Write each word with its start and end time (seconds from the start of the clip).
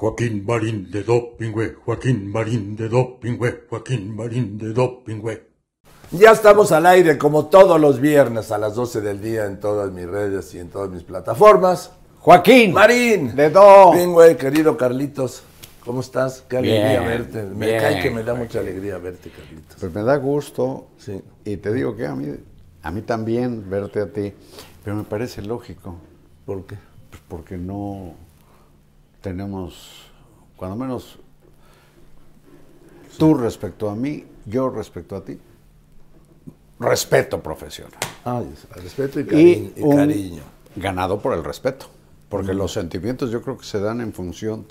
Joaquín 0.00 0.46
Marín 0.46 0.90
de 0.90 1.02
Dopingüe, 1.02 1.74
Joaquín 1.84 2.32
Marín 2.32 2.74
de 2.74 2.88
Dopingüe, 2.88 3.66
Joaquín 3.68 4.16
Marín 4.16 4.56
de 4.56 4.72
Dopingüe. 4.72 5.46
Ya 6.10 6.30
estamos 6.30 6.72
al 6.72 6.86
aire 6.86 7.18
como 7.18 7.48
todos 7.48 7.78
los 7.78 8.00
viernes 8.00 8.50
a 8.50 8.56
las 8.56 8.76
12 8.76 9.02
del 9.02 9.20
día 9.20 9.44
en 9.44 9.60
todas 9.60 9.92
mis 9.92 10.06
redes 10.06 10.54
y 10.54 10.58
en 10.58 10.70
todas 10.70 10.88
mis 10.88 11.02
plataformas. 11.02 11.92
Joaquín. 12.18 12.72
Marín. 12.72 13.36
De 13.36 13.50
Do. 13.50 13.92
Bien, 13.92 14.10
güey, 14.10 14.38
querido 14.38 14.74
Carlitos. 14.74 15.42
¿Cómo 15.84 16.00
estás? 16.00 16.46
Qué 16.48 16.56
alegría 16.56 17.00
Bien, 17.00 17.04
verte. 17.04 17.42
Me 17.42 17.66
bien, 17.66 17.80
cae 17.80 18.02
que 18.02 18.10
me 18.10 18.22
da 18.22 18.32
Joaquín. 18.32 18.46
mucha 18.46 18.60
alegría 18.60 18.96
verte, 18.96 19.28
Carlitos. 19.28 19.76
Pues 19.78 19.94
me 19.94 20.02
da 20.02 20.16
gusto. 20.16 20.86
Sí. 20.96 21.20
Y 21.44 21.58
te 21.58 21.74
digo 21.74 21.94
que 21.94 22.06
a 22.06 22.14
mí, 22.14 22.26
a 22.82 22.90
mí 22.90 23.02
también 23.02 23.68
verte 23.68 24.00
a 24.00 24.10
ti. 24.10 24.32
Pero 24.82 24.96
me 24.96 25.04
parece 25.04 25.42
lógico. 25.42 25.96
¿Por 26.46 26.64
qué? 26.64 26.78
Pues 27.10 27.20
porque 27.28 27.58
no 27.58 28.14
tenemos, 29.20 30.10
cuando 30.56 30.76
menos 30.76 31.18
tú 33.18 33.34
respecto 33.34 33.90
a 33.90 33.94
mí, 33.94 34.24
yo 34.46 34.70
respecto 34.70 35.16
a 35.16 35.24
ti, 35.24 35.38
respeto 36.78 37.42
profesional. 37.42 37.98
Ah, 38.24 38.42
respeto 38.76 39.20
y, 39.20 39.22
Y 39.22 39.26
cariño. 39.26 39.72
y 39.76 39.96
cariño. 39.96 40.42
ganado 40.76 41.20
por 41.20 41.34
el 41.34 41.44
respeto. 41.44 41.86
Porque 42.28 42.54
los 42.54 42.72
sentimientos 42.72 43.30
yo 43.30 43.42
creo 43.42 43.58
que 43.58 43.64
se 43.64 43.80
dan 43.80 44.00
en 44.00 44.12
función 44.12 44.64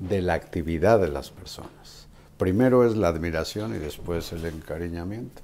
de 0.00 0.22
la 0.22 0.34
actividad 0.34 0.98
de 1.00 1.08
las 1.08 1.30
personas. 1.30 2.08
Primero 2.38 2.84
es 2.86 2.96
la 2.96 3.08
admiración 3.08 3.74
y 3.74 3.78
después 3.78 4.32
el 4.32 4.44
encariñamiento. 4.46 5.42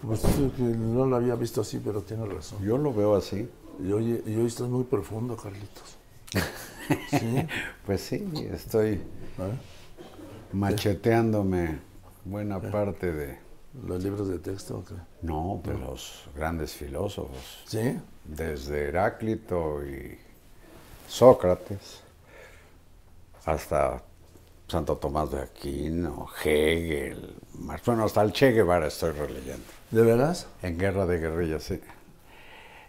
Pues 0.00 0.20
sí, 0.20 0.50
no 0.58 1.06
lo 1.06 1.16
había 1.16 1.34
visto 1.34 1.60
así, 1.60 1.80
pero 1.84 2.00
tienes 2.00 2.28
razón. 2.28 2.62
Yo 2.62 2.78
lo 2.78 2.92
veo 2.94 3.14
así. 3.14 3.48
Y 3.82 3.92
hoy, 3.92 4.22
y 4.26 4.36
hoy 4.36 4.46
estás 4.46 4.68
muy 4.68 4.84
profundo, 4.84 5.36
Carlitos. 5.36 5.96
Sí. 7.10 7.46
Pues 7.86 8.00
sí, 8.02 8.26
estoy 8.52 8.92
¿eh? 8.92 9.00
macheteándome 10.52 11.78
buena 12.24 12.60
parte 12.60 13.12
de, 13.12 13.38
Los 13.86 14.02
libros 14.02 14.28
de 14.28 14.38
texto. 14.38 14.84
no, 15.22 15.60
de 15.64 15.74
los 15.78 16.24
grandes 16.36 16.72
filósofos, 16.74 17.62
Sí. 17.66 17.98
desde 18.24 18.88
Heráclito 18.88 19.84
y 19.86 20.18
Sócrates 21.08 22.00
hasta 23.44 24.02
Santo 24.68 24.96
Tomás 24.96 25.30
de 25.30 25.40
Aquino, 25.42 26.26
Hegel, 26.42 27.34
Marx, 27.58 27.84
bueno, 27.86 28.04
hasta 28.04 28.22
el 28.22 28.32
Che 28.32 28.52
Guevara 28.52 28.86
estoy 28.86 29.12
releyendo. 29.12 29.64
¿De 29.90 30.02
veras? 30.02 30.46
En 30.62 30.78
Guerra 30.78 31.04
de 31.06 31.18
Guerrillas, 31.18 31.62
sí. 31.64 31.80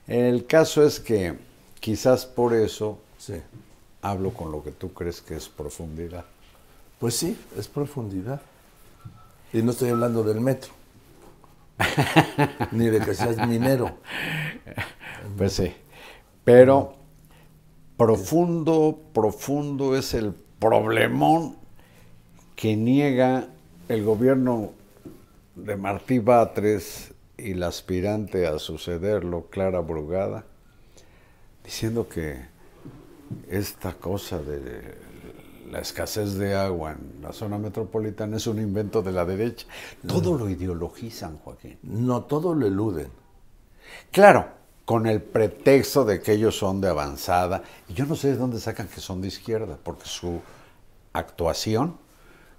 El 0.07 0.45
caso 0.45 0.83
es 0.85 0.99
que 0.99 1.35
quizás 1.79 2.25
por 2.25 2.53
eso 2.53 2.99
Sí. 3.25 3.41
hablo 4.03 4.31
con 4.35 4.51
lo 4.51 4.63
que 4.63 4.69
tú 4.69 4.93
crees 4.93 5.19
que 5.19 5.35
es 5.35 5.49
profundidad. 5.49 6.25
Pues 6.99 7.15
sí, 7.15 7.35
es 7.57 7.67
profundidad. 7.67 8.39
Y 9.51 9.63
no 9.63 9.71
estoy 9.71 9.89
hablando 9.89 10.23
del 10.23 10.41
metro. 10.41 10.71
Ni 12.71 12.85
de 12.85 12.99
que 12.99 13.15
seas 13.15 13.47
minero. 13.47 13.97
Pues 15.39 15.53
sí. 15.53 15.73
Pero 16.43 16.93
profundo, 17.97 18.99
profundo 19.11 19.95
es 19.95 20.13
el 20.13 20.35
problemón 20.59 21.57
que 22.55 22.75
niega 22.75 23.47
el 23.89 24.03
gobierno 24.03 24.69
de 25.55 25.77
Martí 25.77 26.19
Batres 26.19 27.11
y 27.39 27.55
la 27.55 27.69
aspirante 27.69 28.45
a 28.45 28.59
sucederlo, 28.59 29.47
Clara 29.49 29.79
Brugada, 29.79 30.45
diciendo 31.63 32.07
que 32.07 32.53
esta 33.49 33.93
cosa 33.93 34.39
de 34.39 34.95
la 35.71 35.79
escasez 35.79 36.35
de 36.35 36.55
agua 36.55 36.93
en 36.93 37.21
la 37.21 37.33
zona 37.33 37.57
metropolitana 37.57 38.37
es 38.37 38.47
un 38.47 38.59
invento 38.59 39.01
de 39.01 39.11
la 39.11 39.25
derecha. 39.25 39.67
Todo 40.07 40.37
lo 40.37 40.49
ideologizan, 40.49 41.37
Joaquín. 41.39 41.77
No, 41.83 42.23
todo 42.23 42.53
lo 42.53 42.67
eluden. 42.67 43.09
Claro, 44.11 44.47
con 44.85 45.07
el 45.07 45.21
pretexto 45.21 46.05
de 46.05 46.21
que 46.21 46.33
ellos 46.33 46.57
son 46.57 46.79
de 46.79 46.89
avanzada. 46.89 47.63
Y 47.89 47.93
yo 47.93 48.05
no 48.05 48.15
sé 48.15 48.29
de 48.29 48.37
dónde 48.37 48.59
sacan 48.59 48.87
que 48.87 49.01
son 49.01 49.21
de 49.21 49.27
izquierda, 49.27 49.77
porque 49.83 50.05
su 50.05 50.41
actuación 51.13 51.97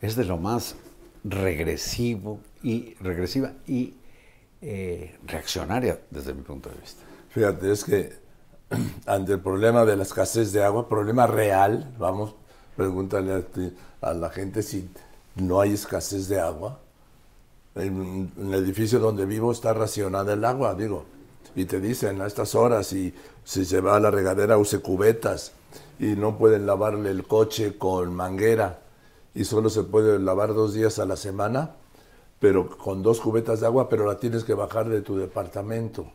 es 0.01 0.17
de 0.17 0.25
lo 0.25 0.37
más 0.37 0.77
regresivo 1.25 2.41
y 2.63 2.95
regresiva 2.95 3.53
y 3.67 3.95
eh, 4.61 5.17
reaccionaria 5.25 6.01
desde 6.11 6.35
mi 6.35 6.43
punto 6.43 6.69
de 6.71 6.77
vista. 6.77 7.03
Fíjate, 7.31 7.71
es 7.71 7.85
que 7.85 8.26
ante 9.07 9.33
el 9.35 9.41
problema 9.41 9.85
de 9.85 9.97
la 9.97 10.03
escasez 10.03 10.53
de 10.53 10.65
agua, 10.65 10.89
problema 10.89 11.27
real, 11.27 11.95
vamos, 11.99 12.35
pregúntale 12.77 13.33
a, 14.03 14.09
a 14.11 14.15
la 14.15 14.31
gente 14.31 14.63
si 14.63 14.89
no 15.37 15.61
hay 15.61 15.75
escasez 15.75 16.29
de 16.29 16.41
agua. 16.41 16.81
En, 17.75 18.33
en 18.39 18.55
el 18.55 18.65
edificio 18.65 18.99
donde 18.99 19.27
vivo 19.27 19.53
está 19.53 19.75
racionada 19.75 20.33
el 20.33 20.45
agua, 20.45 20.75
digo, 20.75 21.05
y 21.55 21.67
te 21.67 21.81
dicen 21.81 22.21
a 22.21 22.27
estas 22.27 22.55
horas 22.55 22.93
y 22.93 23.15
si 23.45 23.65
se 23.65 23.81
va 23.81 23.97
a 23.97 24.01
la 24.01 24.11
regadera 24.11 24.59
use 24.59 24.81
cubetas 24.81 25.53
y 25.99 26.17
no 26.17 26.37
pueden 26.39 26.67
lavarle 26.67 27.11
el 27.11 27.27
coche 27.27 27.79
con 27.79 28.15
manguera 28.15 28.81
y 29.35 29.45
solo 29.45 29.69
se 29.71 29.83
puede 29.83 30.19
lavar 30.19 30.55
dos 30.55 30.75
días 30.75 30.99
a 30.99 31.07
la 31.07 31.17
semana, 31.17 31.77
pero 32.41 32.77
con 32.77 33.03
dos 33.03 33.21
cubetas 33.21 33.61
de 33.61 33.67
agua, 33.67 33.89
pero 33.89 34.07
la 34.07 34.19
tienes 34.19 34.45
que 34.45 34.55
bajar 34.55 34.89
de 34.89 35.03
tu 35.03 35.17
departamento. 35.17 36.07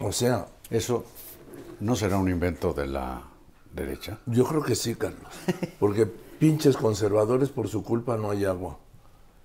O 0.00 0.12
sea, 0.12 0.46
Eso 0.70 1.04
no 1.80 1.96
será 1.96 2.16
un 2.16 2.28
invento 2.28 2.72
de 2.72 2.86
la 2.86 3.22
derecha. 3.74 4.18
yo 4.26 4.44
creo 4.44 4.62
que 4.62 4.74
sí, 4.74 4.94
Carlos. 4.94 5.32
Porque 5.78 6.06
pinches 6.06 6.76
conservadores, 6.76 7.48
por 7.48 7.68
su 7.68 7.82
culpa 7.82 8.16
no 8.16 8.30
hay 8.30 8.44
agua. 8.44 8.78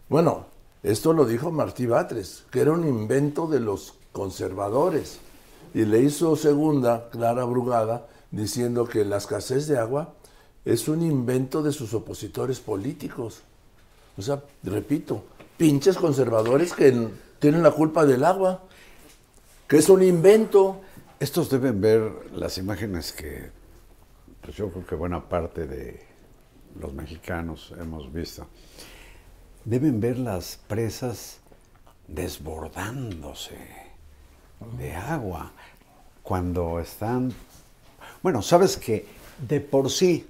Bueno, 0.08 0.46
esto 0.84 1.14
lo 1.14 1.26
dijo 1.26 1.52
Martí 1.52 1.88
Batres, 1.88 2.46
que 2.52 2.62
era 2.62 2.72
un 2.72 2.88
invento 2.88 3.48
de 3.48 3.60
los 3.60 3.96
conservadores. 4.12 5.20
Y 5.74 5.86
le 5.86 6.00
hizo 6.02 6.36
segunda, 6.36 7.10
Clara 7.10 7.44
Brugada, 7.44 8.08
diciendo 8.32 8.86
que 8.86 9.04
la 9.04 9.18
escasez 9.18 9.68
de 9.68 9.78
agua 9.80 10.14
es 10.64 10.88
un 10.88 11.02
invento 11.02 11.64
de 11.64 11.72
sus 11.72 11.94
opositores 11.94 12.60
políticos. 12.60 13.42
O 14.18 14.22
sea, 14.22 14.44
repito, 14.64 15.24
pinches 15.58 15.98
conservadores 15.98 16.74
que 16.74 17.10
tienen 17.40 17.64
la 17.64 17.72
culpa 17.72 18.06
del 18.06 18.24
agua, 18.24 18.64
que 19.68 19.78
es 19.78 19.90
un 19.90 20.04
invento. 20.04 20.82
Estos 21.20 21.50
deben 21.50 21.82
ver 21.82 22.12
las 22.34 22.58
imágenes 22.58 23.12
que 23.12 23.50
pues 24.42 24.58
yo 24.58 24.70
creo 24.70 24.86
que 24.86 24.96
buena 24.96 25.28
parte 25.28 25.66
de 25.66 26.00
los 26.80 26.94
mexicanos 26.94 27.74
hemos 27.80 28.12
visto. 28.14 28.46
Deben 29.64 30.00
ver 30.00 30.20
las 30.20 30.58
presas 30.68 31.40
desbordándose 32.08 33.58
de 34.78 34.94
agua 34.94 35.52
cuando 36.22 36.80
están... 36.80 37.34
Bueno, 38.22 38.42
sabes 38.42 38.78
que 38.78 39.08
de 39.48 39.62
por 39.62 39.90
sí 39.90 40.28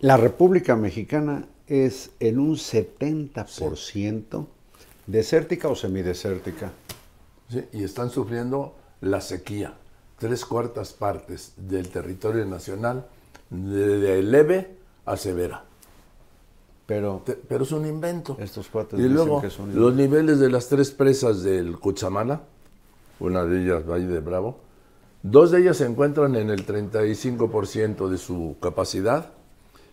la 0.00 0.16
República 0.16 0.76
Mexicana 0.76 1.46
es 1.66 2.10
en 2.20 2.38
un 2.38 2.56
70% 2.56 4.46
desértica 5.06 5.68
o 5.68 5.76
semidesértica. 5.76 6.72
Sí, 7.50 7.64
y 7.72 7.84
están 7.84 8.10
sufriendo 8.10 8.74
la 9.00 9.20
sequía. 9.20 9.74
Tres 10.18 10.44
cuartas 10.44 10.92
partes 10.92 11.52
del 11.56 11.88
territorio 11.88 12.44
nacional 12.44 13.06
de, 13.50 14.22
leve 14.22 14.76
a 15.06 15.16
severa. 15.16 15.64
Pero 16.86 17.22
Te- 17.24 17.34
Pero 17.34 17.64
es 17.64 17.72
un 17.72 17.86
invento. 17.86 18.36
Estos 18.38 18.68
cuates 18.68 18.98
y 18.98 19.02
dicen 19.02 19.14
luego, 19.14 19.40
que 19.40 19.46
es 19.48 19.58
un 19.58 19.74
los 19.74 19.94
niveles 19.94 20.38
de 20.38 20.50
las 20.50 20.68
tres 20.68 20.90
presas 20.90 21.42
del 21.42 21.78
Cuchamala, 21.78 22.42
una 23.18 23.44
de 23.44 23.62
ellas 23.62 23.86
Valle 23.88 24.06
de 24.06 24.20
Bravo, 24.20 24.58
dos 25.22 25.50
de 25.50 25.60
ellas 25.60 25.78
se 25.78 25.86
encuentran 25.86 26.36
en 26.36 26.50
el 26.50 26.66
35% 26.66 28.08
de 28.08 28.18
su 28.18 28.56
capacidad 28.60 29.32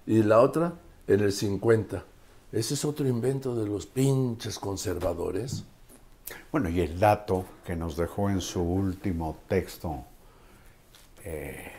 y 0.06 0.24
la 0.24 0.42
otra 0.42 0.74
en 1.07 1.21
el 1.21 1.31
50%. 1.31 2.04
Ese 2.51 2.74
es 2.75 2.86
otro 2.86 3.07
invento 3.07 3.56
de 3.56 3.68
los 3.68 3.86
pinches 3.86 4.57
conservadores. 4.57 5.65
Bueno, 6.51 6.69
y 6.69 6.81
el 6.81 7.00
dato 7.00 7.45
que 7.65 7.75
nos 7.75 7.97
dejó 7.97 8.29
en 8.29 8.41
su 8.41 8.62
último 8.62 9.38
texto 9.47 10.03
eh, 11.24 11.71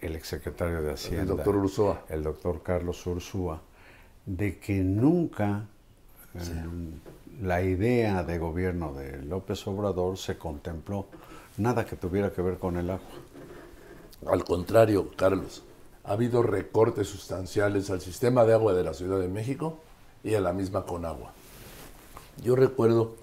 el 0.00 0.16
exsecretario 0.16 0.82
de 0.82 0.92
Hacienda, 0.92 1.34
doctor 1.34 1.56
Ursúa. 1.56 2.02
el 2.08 2.22
doctor 2.22 2.62
Carlos 2.62 3.06
Ursúa, 3.06 3.60
de 4.24 4.58
que 4.58 4.74
nunca 4.74 5.66
eh, 6.34 6.40
la 7.42 7.62
idea 7.62 8.22
de 8.22 8.38
gobierno 8.38 8.92
de 8.92 9.22
López 9.22 9.66
Obrador 9.66 10.18
se 10.18 10.36
contempló 10.36 11.06
nada 11.56 11.84
que 11.86 11.96
tuviera 11.96 12.32
que 12.32 12.42
ver 12.42 12.58
con 12.58 12.76
el 12.76 12.90
agua. 12.90 13.06
Al 14.26 14.44
contrario, 14.44 15.10
Carlos, 15.16 15.62
ha 16.04 16.12
habido 16.12 16.42
recortes 16.42 17.08
sustanciales 17.08 17.90
al 17.90 18.00
sistema 18.00 18.44
de 18.44 18.54
agua 18.54 18.74
de 18.74 18.84
la 18.84 18.94
Ciudad 18.94 19.18
de 19.18 19.28
México 19.28 19.78
y 20.22 20.34
a 20.34 20.40
la 20.40 20.52
misma 20.52 20.84
Conagua. 20.84 21.32
Yo 22.42 22.56
recuerdo 22.56 23.16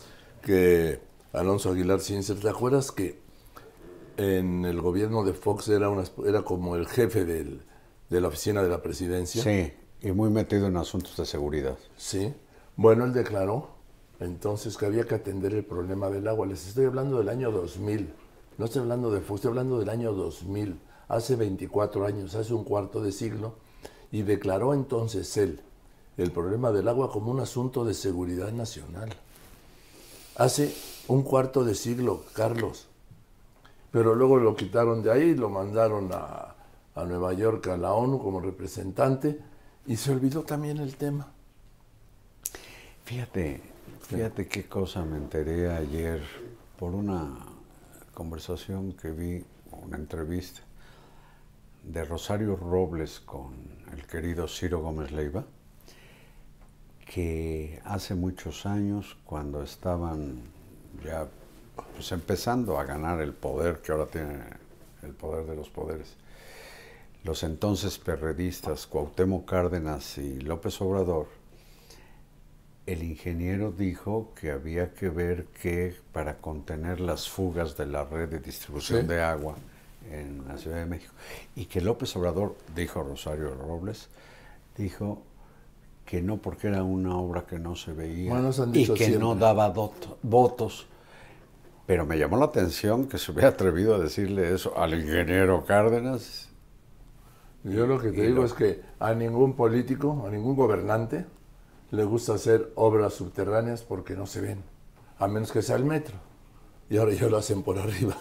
que 0.44 1.00
Alonso 1.32 1.72
Aguilar 1.72 2.00
Cincer, 2.02 2.40
¿te 2.40 2.50
acuerdas 2.50 2.92
que 2.92 3.20
en 4.18 4.66
el 4.66 4.82
gobierno 4.82 5.24
de 5.24 5.34
Fox 5.34 5.68
era, 5.70 5.90
una, 5.90 6.04
era 6.26 6.44
como 6.44 6.76
el 6.76 6.88
jefe 6.88 7.26
del- 7.26 7.62
de 8.10 8.22
la 8.22 8.28
oficina 8.28 8.62
de 8.62 8.70
la 8.70 8.82
presidencia? 8.82 9.42
Sí, 9.42 9.74
y 10.02 10.12
muy 10.12 10.30
metido 10.30 10.68
en 10.68 10.78
asuntos 10.78 11.18
de 11.18 11.26
seguridad. 11.26 11.78
Sí. 11.98 12.34
Bueno, 12.76 13.06
él 13.06 13.14
declaró 13.14 13.70
entonces 14.20 14.78
que 14.78 14.86
había 14.86 15.06
que 15.06 15.16
atender 15.16 15.54
el 15.54 15.66
problema 15.66 16.10
del 16.10 16.28
agua. 16.28 16.46
Les 16.46 16.68
estoy 16.68 16.86
hablando 16.86 17.18
del 17.20 17.30
año 17.30 17.52
2000. 17.52 18.14
No 18.58 18.66
estoy 18.66 18.82
hablando 18.82 19.10
de 19.12 19.22
Fox, 19.22 19.40
estoy 19.40 19.50
hablando 19.50 19.80
del 19.80 19.90
año 19.90 20.14
2000. 20.14 20.80
Hace 21.08 21.36
24 21.36 22.06
años, 22.06 22.36
hace 22.36 22.54
un 22.54 22.64
cuarto 22.64 23.02
de 23.02 23.12
siglo. 23.12 23.56
Y 24.12 24.22
declaró 24.22 24.74
entonces 24.76 25.36
él 25.38 25.62
el 26.18 26.32
problema 26.32 26.72
del 26.72 26.88
agua 26.88 27.12
como 27.12 27.32
un 27.32 27.40
asunto 27.40 27.84
de 27.84 27.96
seguridad 27.96 28.52
nacional. 28.52 29.10
Hace 30.36 30.74
un 31.08 31.24
cuarto 31.24 31.64
de 31.64 31.76
siglo, 31.76 32.24
Carlos. 32.34 32.88
Pero 33.92 34.16
luego 34.16 34.38
lo 34.38 34.56
quitaron 34.56 35.04
de 35.04 35.12
ahí 35.12 35.36
lo 35.36 35.50
mandaron 35.50 36.10
a, 36.12 36.56
a 36.96 37.04
Nueva 37.04 37.34
York, 37.34 37.68
a 37.68 37.78
la 37.78 37.94
ONU 37.94 38.20
como 38.20 38.40
representante. 38.40 39.40
Y 39.86 39.98
se 39.98 40.12
olvidó 40.12 40.44
también 40.44 40.78
el 40.78 40.96
tema. 40.96 41.28
Fíjate, 43.06 43.62
fíjate 44.08 44.48
qué 44.48 44.66
cosa 44.68 45.04
me 45.04 45.18
enteré 45.18 45.70
ayer 45.72 46.22
por 46.80 46.96
una 46.96 47.38
conversación 48.14 48.94
que 48.94 49.12
vi, 49.12 49.44
una 49.84 49.98
entrevista 49.98 50.62
de 51.84 52.06
Rosario 52.06 52.56
Robles 52.56 53.20
con 53.20 53.54
el 53.92 54.06
querido 54.08 54.48
Ciro 54.48 54.80
Gómez 54.80 55.12
Leiva, 55.12 55.44
que 57.14 57.80
hace 57.86 58.16
muchos 58.16 58.66
años, 58.66 59.18
cuando 59.26 59.62
estaban 59.62 60.42
ya 61.04 61.28
pues, 61.94 62.12
empezando 62.12 62.80
a 62.80 62.86
ganar 62.86 63.22
el 63.22 63.34
poder, 63.34 63.82
que 63.82 63.92
ahora 63.92 64.08
tiene 64.08 64.40
el 65.04 65.12
poder 65.12 65.46
de 65.46 65.56
los 65.56 65.70
poderes, 65.70 66.16
los 67.24 67.44
entonces 67.44 68.00
perredistas 68.00 68.88
Cuauhtémoc 68.88 69.48
Cárdenas 69.48 70.18
y 70.18 70.40
López 70.40 70.82
Obrador, 70.82 71.28
el 72.88 73.04
ingeniero 73.04 73.72
dijo 73.72 74.32
que 74.40 74.50
había 74.52 74.94
que 74.94 75.10
ver 75.10 75.46
que 75.46 75.96
para 76.12 76.38
contener 76.38 77.00
las 77.00 77.30
fugas 77.30 77.78
de 77.78 77.86
la 77.86 78.06
red 78.06 78.28
de 78.28 78.40
distribución 78.40 79.02
Sí. 79.02 79.08
de 79.08 79.22
agua 79.22 79.56
en 80.12 80.46
la 80.48 80.58
Ciudad 80.58 80.78
de 80.78 80.86
México, 80.88 81.14
y 81.56 81.66
que 81.66 81.80
López 81.80 82.16
Obrador, 82.16 82.56
dijo 82.76 83.04
Rosario 83.04 83.54
Robles, 83.54 84.10
dijo 84.76 85.22
que 86.06 86.22
no 86.22 86.38
porque 86.38 86.68
era 86.68 86.84
una 86.84 87.18
obra 87.18 87.46
que 87.46 87.60
no 87.60 87.76
se 87.76 87.94
veía 87.94 88.30
Bueno, 88.32 88.50
y 88.74 88.88
que 88.94 89.10
no 89.18 89.36
daba 89.36 89.74
dot- 89.74 90.18
votos. 90.22 90.88
Pero 91.86 92.06
me 92.06 92.18
llamó 92.18 92.38
la 92.38 92.46
atención 92.46 93.08
que 93.08 93.18
se 93.18 93.32
hubiera 93.32 93.50
atrevido 93.50 93.96
a 93.96 94.00
decirle 94.00 94.54
eso 94.54 94.78
al 94.78 94.94
ingeniero 94.94 95.66
Cárdenas. 95.66 96.50
Yo 97.64 97.88
lo 97.88 98.00
que 98.00 98.12
te 98.12 98.22
digo 98.24 98.42
lo- 98.42 98.46
es 98.46 98.54
que 98.54 98.82
a 99.00 99.14
ningún 99.14 99.54
político, 99.56 100.24
a 100.28 100.30
ningún 100.30 100.56
gobernante, 100.56 101.26
le 101.92 102.04
gusta 102.04 102.34
hacer 102.34 102.72
obras 102.76 103.14
subterráneas 103.14 103.84
porque 103.84 104.16
no 104.16 104.26
se 104.26 104.42
ven, 104.42 104.64
a 105.20 105.28
menos 105.28 105.52
que 105.52 105.62
sea 105.62 105.76
el 105.78 105.86
metro. 105.86 106.16
Y 106.90 106.98
ahora 106.98 107.14
ya 107.14 107.28
lo 107.28 107.38
hacen 107.38 107.64
por 107.64 107.78
arriba. 107.80 108.18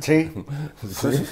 Sí, 0.00 0.30
Sí. 0.88 1.24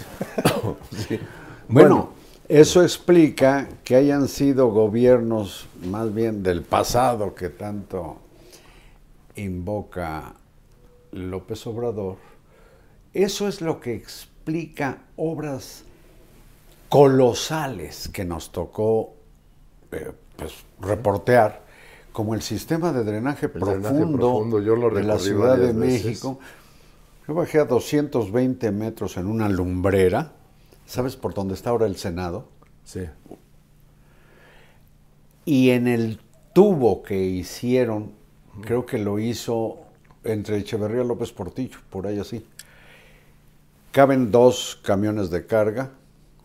Sí. 1.09 1.21
Bueno, 1.69 2.11
eso 2.51 2.83
explica 2.83 3.69
que 3.85 3.95
hayan 3.95 4.27
sido 4.27 4.73
gobiernos 4.73 5.69
más 5.85 6.13
bien 6.13 6.43
del 6.43 6.63
pasado 6.63 7.33
que 7.33 7.49
tanto 7.49 8.17
invoca 9.37 10.35
López 11.13 11.65
Obrador. 11.69 12.17
Eso 13.15 13.47
es 13.47 13.61
lo 13.61 13.79
que 13.79 13.95
explica 13.95 14.99
obras 15.15 15.85
colosales 16.89 18.09
que 18.09 18.25
nos 18.25 18.51
tocó 18.51 19.15
eh, 19.93 20.11
pues, 20.35 20.53
reportear, 20.81 21.63
como 22.13 22.35
el 22.35 22.43
sistema 22.43 22.93
de 22.93 23.05
drenaje, 23.05 23.47
drenaje 23.47 23.85
profundo, 23.93 24.19
profundo, 24.19 24.61
yo 24.61 24.75
lo 24.75 24.91
de 24.91 25.05
la 25.05 25.21
Ciudad 25.21 25.57
de 25.57 25.73
veces. 25.73 26.05
México. 26.05 26.41
Yo 27.29 27.35
bajé 27.35 27.61
a 27.61 27.65
220 27.65 28.73
metros 28.73 29.17
en 29.19 29.29
una 29.29 29.49
lumbrera. 29.49 30.33
¿Sabes 30.91 31.15
por 31.15 31.35
dónde 31.35 31.55
está 31.55 31.71
ahora 31.71 31.87
el 31.87 31.95
Senado? 31.95 32.49
Sí. 32.83 33.03
Y 35.45 35.71
en 35.71 35.87
el 35.87 36.19
tubo 36.53 37.05
que 37.05 37.23
hicieron, 37.27 38.11
creo 38.63 38.87
que 38.87 38.99
lo 38.99 39.21
hizo 39.21 39.79
entre 40.25 40.57
Echeverría 40.59 41.05
y 41.05 41.07
López 41.07 41.31
Portillo, 41.31 41.79
por 41.91 42.09
ahí 42.09 42.19
así. 42.19 42.45
Caben 43.93 44.33
dos 44.33 44.81
camiones 44.83 45.31
de 45.31 45.47
carga, 45.47 45.91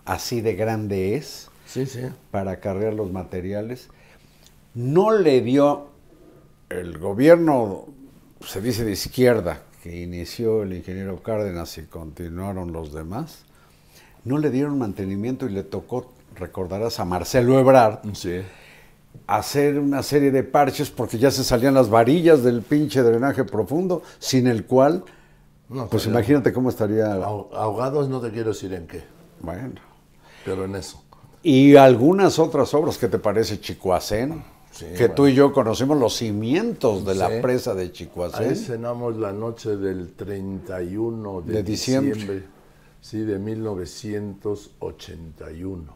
así 0.05 0.41
de 0.41 0.53
grande 0.55 1.15
es, 1.15 1.49
Sí, 1.65 1.87
sí. 1.87 2.01
para 2.29 2.59
cargar 2.59 2.93
los 2.93 3.11
materiales. 3.11 3.89
No 4.75 5.11
le 5.11 5.41
dio 5.41 5.87
el 6.69 6.99
gobierno, 6.99 7.87
se 8.45 8.61
dice 8.61 8.85
de 8.85 8.91
izquierda, 8.91 9.63
que 9.81 10.03
inició 10.03 10.61
el 10.61 10.73
ingeniero 10.73 11.23
Cárdenas 11.23 11.79
y 11.79 11.87
continuaron 11.87 12.71
los 12.73 12.93
demás, 12.93 13.43
no 14.25 14.37
le 14.37 14.49
dieron 14.51 14.77
mantenimiento 14.77 15.45
y 15.45 15.49
le 15.51 15.63
tocó, 15.63 16.11
recordarás, 16.35 16.99
a 16.99 17.05
Marcelo 17.05 17.57
Ebrard, 17.59 17.99
Sí. 18.13 18.41
hacer 19.27 19.79
una 19.79 20.03
serie 20.03 20.31
de 20.31 20.43
parches 20.43 20.89
porque 20.89 21.17
ya 21.17 21.31
se 21.31 21.43
salían 21.43 21.73
las 21.73 21.89
varillas 21.89 22.43
del 22.43 22.61
pinche 22.61 23.01
drenaje 23.01 23.43
profundo, 23.45 24.01
sin 24.19 24.47
el 24.47 24.65
cual, 24.65 25.03
No, 25.69 25.87
pues 25.87 26.03
estaría- 26.03 26.19
imagínate 26.19 26.53
cómo 26.53 26.69
estaría. 26.69 27.15
Ahog- 27.17 27.47
Ahogados 27.53 28.09
no 28.09 28.19
te 28.19 28.31
quiero 28.31 28.49
decir 28.49 28.73
en 28.73 28.85
qué, 28.87 29.03
Bueno. 29.41 29.75
pero 30.43 30.65
en 30.65 30.75
eso. 30.75 31.01
Y 31.41 31.75
algunas 31.75 32.39
otras 32.39 32.73
obras, 32.73 32.97
¿qué 32.97 33.07
te 33.07 33.19
parece 33.19 33.59
Chicoacén? 33.59 34.43
Sí, 34.71 34.87
que 34.97 35.07
tú 35.07 35.25
y 35.27 35.33
yo 35.33 35.53
conocimos 35.53 35.97
los 35.97 36.17
cimientos 36.17 37.05
de 37.05 37.15
la 37.15 37.29
presa 37.41 37.73
de 37.73 37.83
Ahí 37.83 37.91
Chicoacén. 37.91 38.55
cenamos 38.57 39.15
la 39.15 39.31
noche 39.31 39.77
del 39.77 40.11
31 40.13 41.41
de, 41.41 41.53
De 41.53 41.63
diciembre. 41.63 42.13
diciembre. 42.15 42.54
Sí, 43.05 43.19
de 43.19 43.37
1981. 43.37 45.95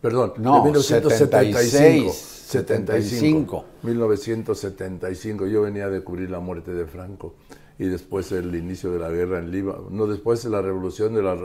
Perdón, 0.00 0.32
No, 0.38 0.54
de 0.54 0.62
1975. 0.70 2.12
75. 2.14 3.64
1975. 3.82 5.46
Yo 5.48 5.60
venía 5.60 5.90
de 5.90 6.02
cubrir 6.02 6.30
la 6.30 6.40
muerte 6.40 6.72
de 6.72 6.86
Franco 6.86 7.34
y 7.78 7.88
después 7.88 8.32
el 8.32 8.54
inicio 8.54 8.90
de 8.90 9.00
la 9.00 9.10
guerra 9.10 9.38
en 9.40 9.50
Líbano. 9.50 9.88
No, 9.90 10.06
después 10.06 10.42
de 10.42 10.48
la 10.48 10.62
revolución 10.62 11.14
de 11.14 11.22
las 11.22 11.38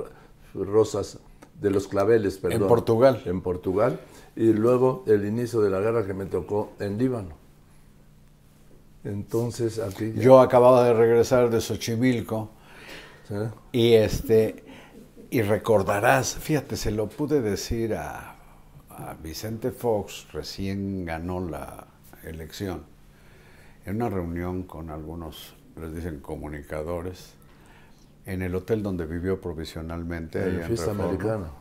rosas 0.53 1.19
de 1.59 1.71
los 1.71 1.89
claveles, 1.89 2.37
perdón. 2.37 2.61
En 2.61 2.67
Portugal. 2.69 3.21
En 3.25 3.41
Portugal. 3.41 3.99
Y 4.37 4.53
luego 4.53 5.03
el 5.07 5.25
inicio 5.25 5.59
de 5.59 5.69
la 5.71 5.81
guerra 5.81 6.07
que 6.07 6.13
me 6.13 6.25
tocó 6.25 6.71
en 6.79 6.97
Líbano. 6.97 7.31
Entonces 9.03 9.77
aquí... 9.79 10.13
ya- 10.15 10.21
Yo 10.21 10.39
acababa 10.39 10.85
de 10.85 10.93
regresar 10.93 11.49
de 11.49 11.59
Xochimilco 11.59 12.51
¿sí? 13.29 13.35
y 13.71 13.93
este 13.93 14.65
y 15.31 15.43
recordarás, 15.43 16.35
fíjate, 16.35 16.75
se 16.75 16.91
lo 16.91 17.07
pude 17.07 17.41
decir 17.41 17.93
a, 17.93 18.35
a 18.89 19.13
Vicente 19.21 19.71
Fox, 19.71 20.27
recién 20.33 21.05
ganó 21.05 21.39
la 21.39 21.87
elección, 22.23 22.83
en 23.85 23.97
una 23.97 24.09
reunión 24.09 24.63
con 24.63 24.89
algunos, 24.89 25.55
les 25.79 25.93
dicen 25.93 26.19
comunicadores, 26.19 27.35
en 28.25 28.41
el 28.41 28.55
hotel 28.55 28.81
donde 28.81 29.05
vivió 29.05 29.39
provisionalmente. 29.39 30.41
En 30.41 30.61
en 30.61 30.63
fiesta 30.67 30.91
americana. 30.91 31.51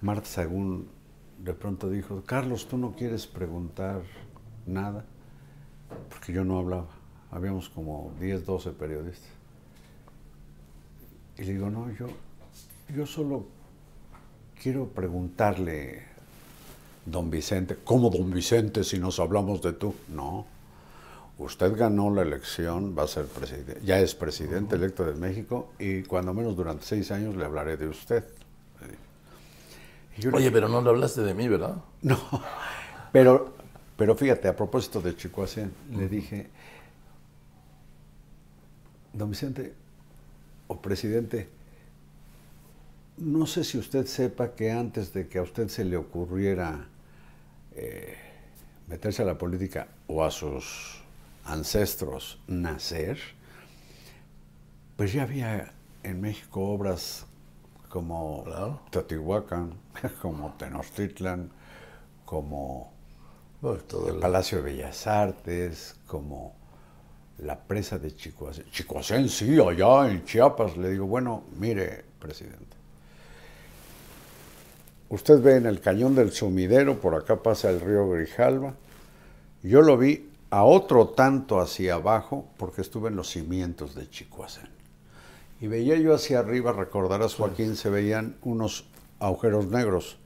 Marta 0.00 0.26
Sagún 0.26 0.88
de 1.38 1.54
pronto 1.54 1.88
dijo, 1.88 2.22
Carlos, 2.24 2.66
¿tú 2.68 2.78
no 2.78 2.94
quieres 2.94 3.26
preguntar 3.26 4.02
nada? 4.66 5.04
Porque 6.08 6.32
yo 6.32 6.44
no 6.44 6.58
hablaba. 6.58 6.88
Habíamos 7.30 7.68
como 7.68 8.12
10, 8.20 8.44
12 8.44 8.70
periodistas. 8.72 9.37
Y 11.38 11.44
le 11.44 11.52
digo, 11.52 11.70
no, 11.70 11.90
yo, 11.92 12.08
yo 12.94 13.06
solo 13.06 13.46
quiero 14.60 14.88
preguntarle, 14.88 16.02
don 17.06 17.30
Vicente, 17.30 17.78
¿cómo 17.84 18.10
don 18.10 18.30
Vicente 18.30 18.82
si 18.82 18.98
nos 18.98 19.20
hablamos 19.20 19.62
de 19.62 19.72
tú? 19.72 19.94
No, 20.08 20.46
usted 21.38 21.76
ganó 21.76 22.12
la 22.12 22.22
elección, 22.22 22.96
va 22.98 23.04
a 23.04 23.06
ser 23.06 23.26
presidente, 23.26 23.80
ya 23.84 24.00
es 24.00 24.16
presidente 24.16 24.74
electo 24.74 25.04
de 25.04 25.14
México 25.14 25.70
y 25.78 26.02
cuando 26.02 26.34
menos 26.34 26.56
durante 26.56 26.84
seis 26.84 27.12
años 27.12 27.36
le 27.36 27.44
hablaré 27.44 27.76
de 27.76 27.86
usted. 27.86 28.24
le 30.20 30.28
Oye, 30.30 30.50
pero 30.50 30.68
no 30.68 30.82
le 30.82 30.90
hablaste 30.90 31.20
de 31.20 31.34
mí, 31.34 31.46
¿verdad? 31.46 31.76
no, 32.02 32.18
pero, 33.12 33.54
pero 33.96 34.16
fíjate, 34.16 34.48
a 34.48 34.56
propósito 34.56 35.00
de 35.00 35.14
Chicoacén, 35.14 35.72
le 35.92 36.08
dije, 36.08 36.48
don 39.12 39.30
Vicente, 39.30 39.74
o 40.68 40.80
presidente, 40.82 41.48
no 43.18 43.46
sé 43.46 43.64
si 43.64 43.78
usted 43.78 44.06
sepa 44.06 44.54
que 44.54 44.70
antes 44.70 45.12
de 45.12 45.28
que 45.28 45.38
a 45.38 45.42
usted 45.42 45.68
se 45.68 45.84
le 45.84 45.96
ocurriera 45.96 46.86
eh, 47.74 48.16
meterse 48.88 49.22
a 49.22 49.26
la 49.26 49.38
política 49.38 49.88
o 50.08 50.24
a 50.24 50.30
sus 50.30 51.02
ancestros 51.44 52.40
nacer, 52.48 53.18
pues 54.96 55.12
ya 55.12 55.22
había 55.22 55.72
en 56.02 56.20
México 56.20 56.60
obras 56.64 57.26
como 57.88 58.44
Claro. 58.44 58.80
Teotihuacán, 58.90 59.74
como 60.22 60.54
Tenochtitlan, 60.58 61.50
como 62.24 62.92
Pues, 63.60 63.86
todo 63.86 64.08
el 64.08 64.16
el- 64.16 64.18
Palacio 64.18 64.58
de 64.58 64.64
Bellas 64.64 65.06
Artes, 65.06 65.96
como 66.06 66.54
la 67.38 67.58
presa 67.58 67.98
de 67.98 68.14
Chicoacén. 68.14 68.66
Chicoacén, 68.70 69.28
sí, 69.28 69.58
allá 69.60 70.10
en 70.10 70.24
Chiapas. 70.24 70.76
Le 70.76 70.90
digo, 70.90 71.06
bueno, 71.06 71.44
mire, 71.58 72.04
presidente. 72.18 72.76
Usted 75.10 75.40
ve 75.40 75.56
en 75.56 75.66
el 75.66 75.80
cañón 75.80 76.14
del 76.14 76.32
sumidero, 76.32 77.00
por 77.00 77.14
acá 77.14 77.42
pasa 77.42 77.70
el 77.70 77.80
río 77.80 78.08
Grijalva. 78.10 78.74
Yo 79.62 79.80
lo 79.82 79.96
vi 79.96 80.28
a 80.50 80.64
otro 80.64 81.08
tanto 81.08 81.60
hacia 81.60 81.94
abajo 81.94 82.46
porque 82.56 82.82
estuve 82.82 83.08
en 83.08 83.16
los 83.16 83.30
cimientos 83.30 83.94
de 83.94 84.08
Chicoacén. 84.08 84.68
Y 85.60 85.66
veía 85.66 85.96
yo 85.96 86.14
hacia 86.14 86.38
arriba, 86.38 86.72
recordarás 86.72 87.34
Joaquín, 87.34 87.76
se 87.76 87.90
veían 87.90 88.36
unos 88.42 88.86
agujeros 89.18 89.66
negros 89.66 90.18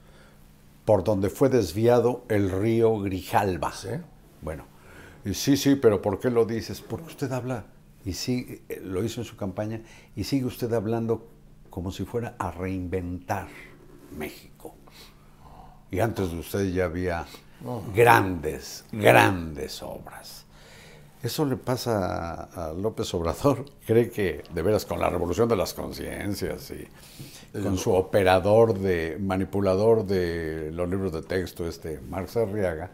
por 0.85 1.04
donde 1.04 1.31
fue 1.31 1.49
desviado 1.49 2.25
el 2.28 2.50
río 2.50 2.99
Grijalva. 2.99 3.73
¿Sí? 3.73 3.88
Bueno, 4.42 4.64
y 5.25 5.35
sí, 5.35 5.57
sí, 5.57 5.76
pero 5.76 6.02
¿por 6.02 6.19
qué 6.19 6.31
lo 6.31 6.45
dices? 6.45 6.81
Porque 6.81 7.07
usted 7.07 7.31
habla, 7.33 7.67
y 8.05 8.12
sí, 8.12 8.62
eh, 8.69 8.81
lo 8.85 9.05
hizo 9.05 9.21
en 9.21 9.25
su 9.25 9.37
campaña, 9.37 9.83
y 10.17 10.25
sigue 10.25 10.47
usted 10.47 10.73
hablando 10.73 11.29
como 11.71 11.91
si 11.91 12.05
fuera 12.05 12.35
a 12.38 12.50
reinventar 12.50 13.49
México. 14.17 14.75
Y 15.91 16.00
antes 16.00 16.31
de 16.31 16.38
usted 16.38 16.73
ya 16.73 16.87
había 16.87 17.26
grandes, 17.95 18.85
grandes 18.93 19.83
obras. 19.83 20.45
Eso 21.23 21.45
le 21.45 21.57
pasa 21.57 22.35
a, 22.45 22.71
a 22.71 22.73
López 22.73 23.14
Obrador. 23.14 23.64
Cree 23.87 24.11
que, 24.11 24.43
de 24.52 24.62
veras, 24.62 24.85
con 24.85 24.99
la 24.99 25.09
revolución 25.09 25.49
de 25.49 25.57
las 25.57 25.73
conciencias 25.73 26.73
y 26.73 26.88
con 27.61 27.76
su 27.76 27.93
operador 27.93 28.79
de, 28.79 29.19
manipulador 29.21 30.05
de 30.07 30.71
los 30.73 30.88
libros 30.88 31.12
de 31.12 31.23
texto, 31.23 31.69
este 31.69 32.00
Marx 32.00 32.37
Arriaga, 32.37 32.91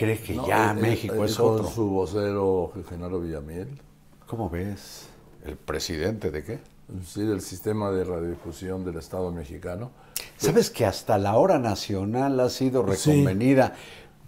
cree 0.00 0.18
que 0.18 0.34
No, 0.34 0.46
ya 0.46 0.70
eh, 0.72 0.78
eh, 0.78 0.80
México 0.80 1.22
eh, 1.22 1.26
es 1.26 1.36
con 1.36 1.54
otro. 1.54 1.68
su 1.68 1.90
vocero 1.90 2.72
Genaro 2.88 3.20
Villamil. 3.20 3.80
¿Cómo 4.26 4.48
ves? 4.48 5.08
¿El 5.44 5.56
presidente 5.56 6.30
de 6.30 6.42
qué? 6.42 6.58
Sí, 7.04 7.22
del 7.22 7.42
sistema 7.42 7.90
de 7.90 8.04
radiodifusión 8.04 8.82
del 8.84 8.96
Estado 8.96 9.30
mexicano. 9.30 9.90
¿Sabes 10.38 10.70
que 10.70 10.86
hasta 10.86 11.18
la 11.18 11.36
hora 11.36 11.58
nacional 11.58 12.40
ha 12.40 12.48
sido 12.48 12.82
Sí. 12.94 13.10
reconvenida 13.10 13.74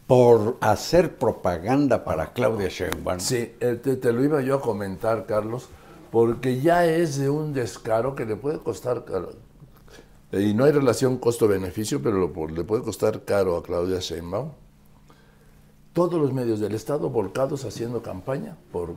por 0.06 0.58
hacer 0.60 1.16
propaganda 1.16 2.04
para 2.04 2.32
Claudia 2.34 2.68
Sheinbaum? 2.68 3.18
Sí, 3.18 3.52
te, 3.58 3.76
te 3.76 4.12
lo 4.12 4.22
iba 4.22 4.42
yo 4.42 4.56
a 4.56 4.60
comentar, 4.60 5.24
Carlos, 5.24 5.68
porque 6.10 6.60
ya 6.60 6.84
es 6.86 7.16
de 7.16 7.30
un 7.30 7.54
descaro 7.54 8.14
que 8.14 8.26
le 8.26 8.36
puede 8.36 8.58
costar 8.58 9.04
caro. 9.06 9.30
Y 10.32 10.52
no 10.54 10.64
hay 10.64 10.72
relación 10.72 11.16
costo-beneficio, 11.18 12.02
pero 12.02 12.18
lo 12.18 12.46
le 12.48 12.64
puede 12.64 12.82
costar 12.82 13.24
caro 13.24 13.56
a 13.56 13.62
Claudia 13.62 14.00
Sheinbaum. 14.00 14.50
Todos 15.92 16.20
los 16.20 16.32
medios 16.32 16.60
del 16.60 16.74
Estado 16.74 17.10
volcados 17.10 17.64
haciendo 17.64 18.02
campaña 18.02 18.56
por 18.72 18.94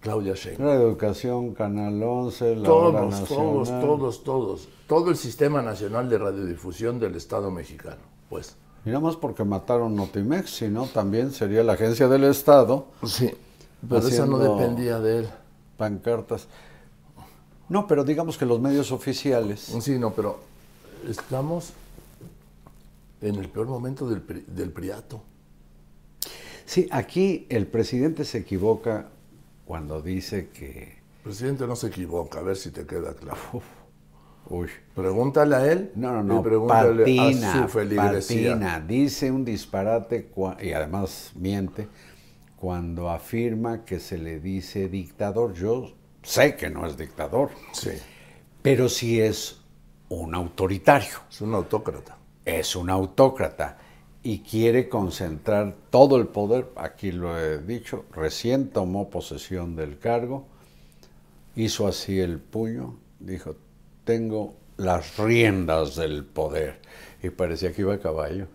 Claudia 0.00 0.34
Sheinbaum. 0.34 0.68
La 0.68 0.74
educación, 0.76 1.54
Canal 1.54 2.00
11, 2.02 2.56
la 2.56 2.62
Todos, 2.68 2.92
todos, 3.28 3.68
nacional. 3.68 3.80
todos, 3.86 4.24
todos. 4.24 4.68
Todo 4.86 5.10
el 5.10 5.16
Sistema 5.16 5.60
Nacional 5.62 6.08
de 6.08 6.18
Radiodifusión 6.18 6.98
del 7.00 7.16
Estado 7.16 7.50
mexicano, 7.50 8.00
pues. 8.28 8.56
Y 8.84 8.88
nada 8.88 9.00
más 9.00 9.16
porque 9.16 9.44
mataron 9.44 9.94
Notimex, 9.94 10.50
si 10.50 10.68
no, 10.68 10.86
también 10.86 11.32
sería 11.32 11.62
la 11.62 11.74
agencia 11.74 12.08
del 12.08 12.24
Estado, 12.24 12.86
Sí, 13.04 13.30
pero 13.88 14.06
esa 14.06 14.24
no 14.24 14.38
dependía 14.38 14.98
de 15.00 15.18
él. 15.18 15.28
pancartas. 15.76 16.46
No, 17.68 17.86
pero 17.86 18.04
digamos 18.04 18.38
que 18.38 18.46
los 18.46 18.58
medios 18.60 18.90
oficiales. 18.90 19.60
Sí, 19.80 19.98
no, 19.98 20.12
pero 20.12 20.38
estamos 21.08 21.72
en 23.20 23.34
el 23.36 23.48
peor 23.48 23.66
momento 23.66 24.08
del, 24.08 24.22
del 24.46 24.70
priato. 24.72 25.20
Sí, 26.70 26.86
aquí 26.92 27.46
el 27.48 27.66
presidente 27.66 28.24
se 28.24 28.38
equivoca 28.38 29.08
cuando 29.64 30.00
dice 30.00 30.50
que. 30.50 31.00
El 31.16 31.22
presidente 31.24 31.66
no 31.66 31.74
se 31.74 31.88
equivoca, 31.88 32.38
a 32.38 32.42
ver 32.42 32.56
si 32.56 32.70
te 32.70 32.86
queda 32.86 33.12
claro. 33.14 33.40
Uy. 34.48 34.68
Pregúntale 34.94 35.56
a 35.56 35.66
él 35.72 35.90
No, 35.96 36.12
no, 36.12 36.20
y 36.20 36.36
no. 36.36 36.42
pregúntale 36.44 37.02
Patina, 37.02 37.54
a 37.54 37.62
su 37.62 37.68
feligresía. 37.68 38.50
patina. 38.52 38.80
Dice 38.86 39.32
un 39.32 39.44
disparate 39.44 40.30
y 40.62 40.70
además 40.70 41.32
miente 41.34 41.88
cuando 42.54 43.10
afirma 43.10 43.84
que 43.84 43.98
se 43.98 44.16
le 44.16 44.38
dice 44.38 44.88
dictador. 44.88 45.54
Yo 45.54 45.92
sé 46.22 46.54
que 46.54 46.70
no 46.70 46.86
es 46.86 46.96
dictador, 46.96 47.50
Sí, 47.72 47.90
pero 48.62 48.88
sí 48.88 49.20
es 49.20 49.60
un 50.08 50.36
autoritario. 50.36 51.18
es 51.28 51.40
un 51.40 51.52
autócrata. 51.52 52.16
es 52.44 52.76
un 52.76 52.90
autócrata 52.90 53.76
y 54.22 54.40
quiere 54.40 54.88
concentrar 54.88 55.74
todo 55.90 56.16
el 56.16 56.26
poder, 56.26 56.68
aquí 56.76 57.10
lo 57.12 57.38
he 57.38 57.58
dicho, 57.58 58.04
recién 58.12 58.68
tomó 58.68 59.08
posesión 59.08 59.76
del 59.76 59.98
cargo, 59.98 60.46
hizo 61.56 61.86
así 61.86 62.20
el 62.20 62.38
puño, 62.38 62.96
dijo, 63.18 63.56
tengo 64.04 64.54
las 64.76 65.16
riendas 65.18 65.96
del 65.96 66.24
poder. 66.24 66.80
Y 67.22 67.30
parecía 67.30 67.72
que 67.72 67.82
iba 67.82 67.94
a 67.94 67.98
caballo. 67.98 68.46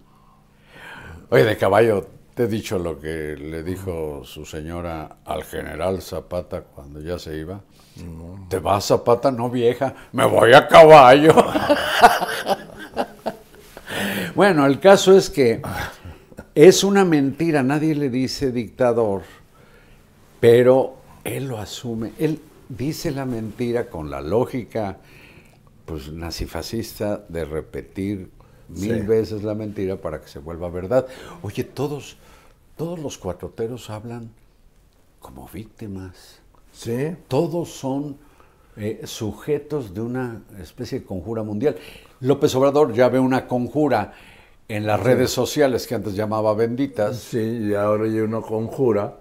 Oye, 1.30 1.44
de 1.44 1.58
caballo, 1.58 2.08
te 2.34 2.44
he 2.44 2.48
dicho 2.48 2.78
lo 2.78 3.00
que 3.00 3.36
le 3.38 3.64
dijo 3.64 4.24
su 4.26 4.46
señora 4.46 5.18
al 5.24 5.44
general 5.44 6.02
Zapata 6.02 6.62
cuando 6.62 7.00
ya 7.00 7.18
se 7.18 7.38
iba. 7.38 7.62
¿Te 8.50 8.60
vas, 8.60 8.88
Zapata? 8.88 9.32
No, 9.32 9.50
vieja, 9.50 9.96
me 10.12 10.26
voy 10.26 10.54
a 10.54 10.68
caballo. 10.68 11.34
Bueno, 14.46 14.68
el 14.68 14.80
caso 14.80 15.18
es 15.18 15.32
que 15.32 15.60
es 16.54 16.84
una 16.84 17.04
mentira, 17.04 17.64
nadie 17.64 17.96
le 17.96 18.12
dice 18.12 18.52
dictador, 18.52 19.24
pero 20.40 20.98
él 21.24 21.48
lo 21.48 21.58
asume, 21.58 22.12
él 22.20 22.40
dice 22.70 23.10
la 23.10 23.26
mentira 23.26 23.90
con 23.90 24.12
la 24.12 24.22
lógica 24.22 24.98
pues 25.86 26.12
nazifascista 26.12 27.26
de 27.28 27.44
repetir 27.44 28.30
mil 28.68 29.00
Sí. 29.00 29.08
veces 29.08 29.42
la 29.44 29.56
mentira 29.56 29.96
para 29.96 30.22
que 30.22 30.28
se 30.28 30.38
vuelva 30.38 30.70
verdad. 30.70 31.08
Oye, 31.42 31.64
todos 31.64 32.16
todos 32.78 33.00
los 33.00 33.18
cuatroteros 33.18 33.90
hablan 33.90 34.30
como 35.22 35.50
víctimas. 35.52 36.40
Sí, 36.72 37.16
Todos 37.28 37.70
son 37.72 38.16
eh, 38.78 39.02
sujetos 39.06 39.92
de 39.96 40.02
una 40.02 40.44
especie 40.62 41.00
de 41.00 41.06
conjura 41.06 41.42
mundial. 41.42 41.78
López 42.20 42.54
Obrador 42.54 42.94
ya 42.94 43.10
ve 43.10 43.18
una 43.18 43.48
conjura 43.48 44.14
en 44.68 44.88
las 44.88 45.00
redes 45.02 45.32
sociales 45.32 45.88
que 45.88 45.96
antes 45.96 46.16
llamaba 46.16 46.54
benditas. 46.54 47.20
Sí, 47.20 47.40
y 47.40 47.74
ahora 47.74 48.06
hay 48.06 48.20
una 48.20 48.42
conjura 48.42 49.16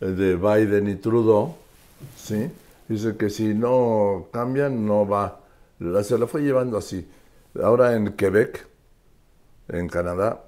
eh, 0.00 0.06
de 0.06 0.36
Biden 0.36 0.88
y 0.88 0.96
Trudeau, 0.96 1.54
¿sí? 2.16 2.50
Dice 2.88 3.16
que 3.16 3.30
si 3.30 3.54
no 3.54 4.28
cambian, 4.32 4.86
no 4.86 5.06
va. 5.06 5.40
Se 6.02 6.18
la 6.18 6.26
fue 6.26 6.42
llevando 6.42 6.76
así. 6.76 7.06
Ahora 7.62 7.94
en 7.94 8.12
Quebec, 8.12 8.66
en 9.68 9.88
Canadá, 9.88 10.44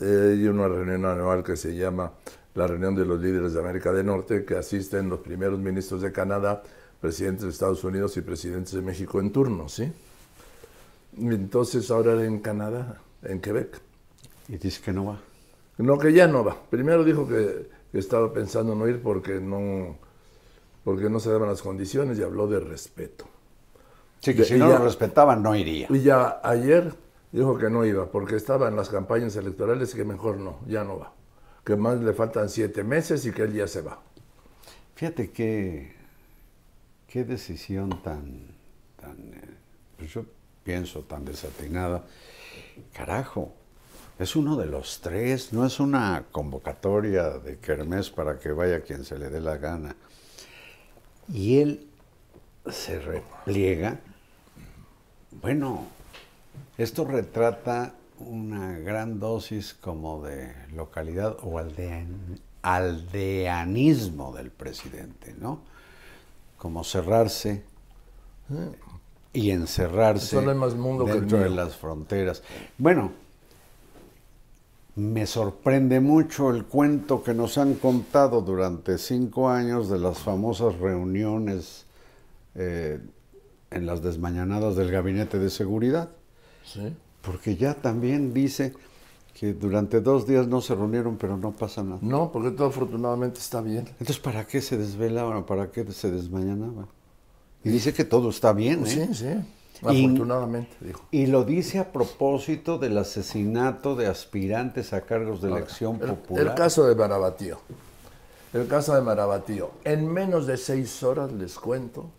eh, 0.00 0.34
hay 0.34 0.46
una 0.46 0.68
reunión 0.68 1.04
anual 1.04 1.42
que 1.42 1.56
se 1.56 1.74
llama 1.74 2.12
la 2.54 2.66
reunión 2.66 2.94
de 2.94 3.04
los 3.04 3.20
líderes 3.20 3.54
de 3.54 3.60
América 3.60 3.92
del 3.92 4.06
Norte, 4.06 4.44
que 4.44 4.56
asisten 4.56 5.08
los 5.08 5.20
primeros 5.20 5.58
ministros 5.58 6.02
de 6.02 6.12
Canadá, 6.12 6.62
presidentes 7.00 7.44
de 7.44 7.50
Estados 7.50 7.82
Unidos 7.84 8.16
y 8.16 8.20
presidentes 8.20 8.72
de 8.74 8.82
México 8.82 9.20
en 9.20 9.32
turno, 9.32 9.68
¿sí? 9.68 9.90
Entonces 11.16 11.90
ahora 11.90 12.24
en 12.24 12.40
Canadá, 12.40 13.00
en 13.22 13.40
Quebec. 13.40 13.80
Y 14.48 14.56
dice 14.58 14.80
que 14.82 14.92
no 14.92 15.06
va. 15.06 15.20
No, 15.78 15.98
que 15.98 16.12
ya 16.12 16.26
no 16.26 16.44
va. 16.44 16.56
Primero 16.68 17.04
dijo 17.04 17.26
que, 17.26 17.68
que 17.92 17.98
estaba 17.98 18.32
pensando 18.32 18.74
no 18.74 18.86
ir 18.88 19.02
porque 19.02 19.40
no, 19.40 19.96
porque 20.84 21.08
no 21.08 21.20
se 21.20 21.30
daban 21.30 21.48
las 21.48 21.62
condiciones 21.62 22.18
y 22.18 22.22
habló 22.22 22.46
de 22.46 22.60
respeto. 22.60 23.26
Sí, 24.20 24.32
que 24.34 24.40
De- 24.40 24.44
si 24.44 24.54
no 24.58 24.68
ya- 24.68 24.78
lo 24.78 24.84
respetaban, 24.84 25.42
no 25.42 25.54
iría. 25.56 25.86
Y 25.90 26.02
ya 26.02 26.40
ayer 26.42 26.94
dijo 27.32 27.56
que 27.56 27.70
no 27.70 27.86
iba 27.86 28.10
porque 28.10 28.36
estaba 28.36 28.68
en 28.68 28.76
las 28.76 28.90
campañas 28.90 29.36
electorales 29.36 29.94
y 29.94 29.96
que 29.96 30.04
mejor 30.04 30.36
no, 30.36 30.58
ya 30.66 30.84
no 30.84 30.98
va. 30.98 31.14
Que 31.64 31.76
más 31.76 32.00
le 32.00 32.12
faltan 32.12 32.48
siete 32.48 32.84
meses 32.84 33.24
y 33.24 33.32
que 33.32 33.42
él 33.42 33.52
ya 33.54 33.66
se 33.66 33.80
va. 33.82 34.00
Fíjate 34.96 35.30
qué, 35.30 35.94
qué 37.06 37.24
decisión 37.24 38.02
tan, 38.02 38.48
tan 39.00 39.16
eh, 39.32 39.56
pues 39.96 40.10
yo 40.12 40.24
pienso, 40.64 41.00
tan 41.00 41.24
desatinada. 41.24 42.04
Carajo, 42.92 43.52
es 44.18 44.36
uno 44.36 44.56
de 44.56 44.66
los 44.66 45.00
tres, 45.00 45.52
no 45.52 45.64
es 45.66 45.80
una 45.80 46.24
convocatoria 46.30 47.30
de 47.30 47.58
Kermés 47.58 48.10
para 48.10 48.38
que 48.38 48.52
vaya 48.52 48.82
quien 48.82 49.04
se 49.04 49.18
le 49.18 49.30
dé 49.30 49.40
la 49.40 49.56
gana. 49.56 49.96
Y 51.32 51.60
él 51.60 51.86
se 52.70 52.98
repliega. 53.00 53.98
Bueno, 55.30 55.86
esto 56.76 57.04
retrata 57.04 57.94
una 58.18 58.78
gran 58.78 59.18
dosis 59.18 59.72
como 59.72 60.22
de 60.22 60.52
localidad 60.74 61.36
o 61.42 61.58
aldean- 61.58 62.40
aldeanismo 62.62 64.34
del 64.34 64.50
presidente, 64.50 65.34
¿no? 65.38 65.62
Como 66.58 66.84
cerrarse 66.84 67.64
y 69.32 69.50
encerrarse 69.50 70.26
Solo 70.26 70.50
hay 70.50 70.56
más 70.56 70.74
mundo 70.74 71.04
que 71.04 71.12
el 71.12 71.20
dentro 71.20 71.38
de 71.38 71.50
las 71.50 71.76
fronteras. 71.76 72.42
Bueno, 72.78 73.12
me 74.96 75.26
sorprende 75.26 76.00
mucho 76.00 76.50
el 76.50 76.64
cuento 76.64 77.22
que 77.22 77.32
nos 77.32 77.58
han 77.58 77.74
contado 77.74 78.42
durante 78.42 78.98
cinco 78.98 79.48
años 79.48 79.88
de 79.88 79.98
las 79.98 80.18
famosas 80.18 80.78
reuniones 80.78 81.86
eh, 82.54 83.00
en 83.70 83.86
las 83.86 84.02
desmañanadas 84.02 84.76
del 84.76 84.90
Gabinete 84.90 85.38
de 85.38 85.48
Seguridad, 85.48 86.10
¿Sí? 86.64 86.92
porque 87.22 87.56
ya 87.56 87.74
también 87.74 88.34
dice 88.34 88.74
que 89.32 89.54
durante 89.54 90.00
dos 90.00 90.26
días 90.26 90.48
no 90.48 90.60
se 90.60 90.74
reunieron, 90.74 91.16
pero 91.16 91.36
no 91.36 91.52
pasa 91.52 91.82
nada. 91.82 92.00
No, 92.02 92.32
porque 92.32 92.50
todo 92.50 92.66
afortunadamente 92.66 93.38
está 93.38 93.60
bien. 93.60 93.86
Entonces, 93.92 94.18
¿para 94.18 94.46
qué 94.46 94.60
se 94.60 94.76
desvelaban 94.76 95.36
o 95.38 95.46
para 95.46 95.70
qué 95.70 95.90
se 95.92 96.10
desmañanaban? 96.10 96.86
Y 97.64 97.68
dice 97.70 97.92
que 97.92 98.04
todo 98.04 98.30
está 98.30 98.52
bien, 98.52 98.86
¿eh? 98.86 99.08
Sí, 99.10 99.14
sí. 99.14 99.26
Y- 99.90 100.04
Afortunadamente, 100.04 100.76
dijo. 100.80 101.02
Y 101.10 101.26
lo 101.26 101.44
dice 101.44 101.78
a 101.78 101.90
propósito 101.92 102.78
del 102.78 102.98
asesinato 102.98 103.96
de 103.96 104.06
aspirantes 104.08 104.92
a 104.92 105.02
cargos 105.02 105.40
de 105.40 105.48
elección 105.50 105.98
El, 106.02 106.10
popular. 106.14 106.46
el 106.48 106.54
caso 106.54 106.86
de 106.86 106.94
Marabatío. 106.94 107.58
El 108.52 108.66
caso 108.66 108.94
de 108.94 109.00
Marabatío. 109.00 109.70
En 109.84 110.06
menos 110.12 110.46
de 110.46 110.56
seis 110.58 111.02
horas, 111.02 111.32
les 111.32 111.54
cuento, 111.58 112.10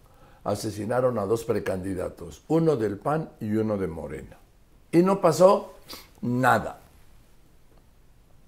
asesinaron 0.44 1.20
a 1.20 1.26
dos 1.26 1.44
precandidatos, 1.44 2.42
uno 2.48 2.78
del 2.78 2.98
PAN 2.98 3.30
y 3.40 3.52
uno 3.54 3.78
de 3.78 3.88
Morena. 3.88 4.38
Y 4.92 5.04
no 5.04 5.22
pasó 5.22 5.74
nada. 6.22 6.80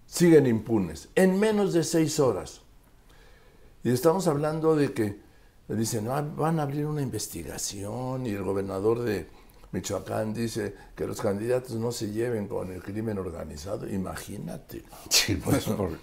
Siguen 0.08 0.48
impunes. 0.48 1.10
En 1.16 1.40
menos 1.40 1.74
de 1.74 1.84
seis 1.84 2.20
horas. 2.20 2.62
Y 3.84 3.92
estamos 3.92 4.28
hablando 4.28 4.76
de 4.76 4.94
que 4.94 5.20
dicen, 5.68 6.08
"Ah, 6.10 6.22
van 6.22 6.60
a 6.60 6.64
abrir 6.64 6.86
una 6.86 7.02
investigación 7.02 8.26
y 8.26 8.32
el 8.32 8.44
gobernador 8.44 9.00
de 9.02 9.28
Michoacán 9.72 10.34
dice 10.36 10.76
que 10.96 11.08
los 11.08 11.20
candidatos 11.20 11.72
no 11.78 11.92
se 11.92 12.12
lleven 12.12 12.48
con 12.48 12.72
el 12.72 12.84
crimen 12.84 13.18
organizado. 13.18 13.90
Imagínate. 13.90 14.84
Sí, 15.10 15.36
pues, 15.36 15.66
por- 15.66 15.98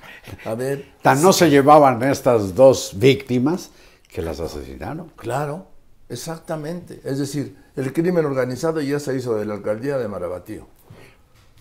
A 0.45 0.55
ver, 0.55 0.93
Tan 1.03 1.23
no 1.23 1.33
se 1.33 1.49
llevaban 1.51 2.03
estas 2.03 2.55
dos 2.55 2.93
víctimas 2.97 3.71
que 4.09 4.23
las 4.23 4.41
asesinaron. 4.41 5.13
claro, 5.15 5.69
exactamente. 6.09 7.01
Es 7.05 7.19
decir, 7.19 7.57
el 7.77 7.93
crimen 7.93 8.25
organizado 8.25 8.81
ya 8.81 8.99
se 8.99 9.17
hizo 9.17 9.37
de 9.37 9.45
la 9.47 9.55
alcaldía 9.55 9.99
de 9.99 10.09
Marabatío. 10.09 10.67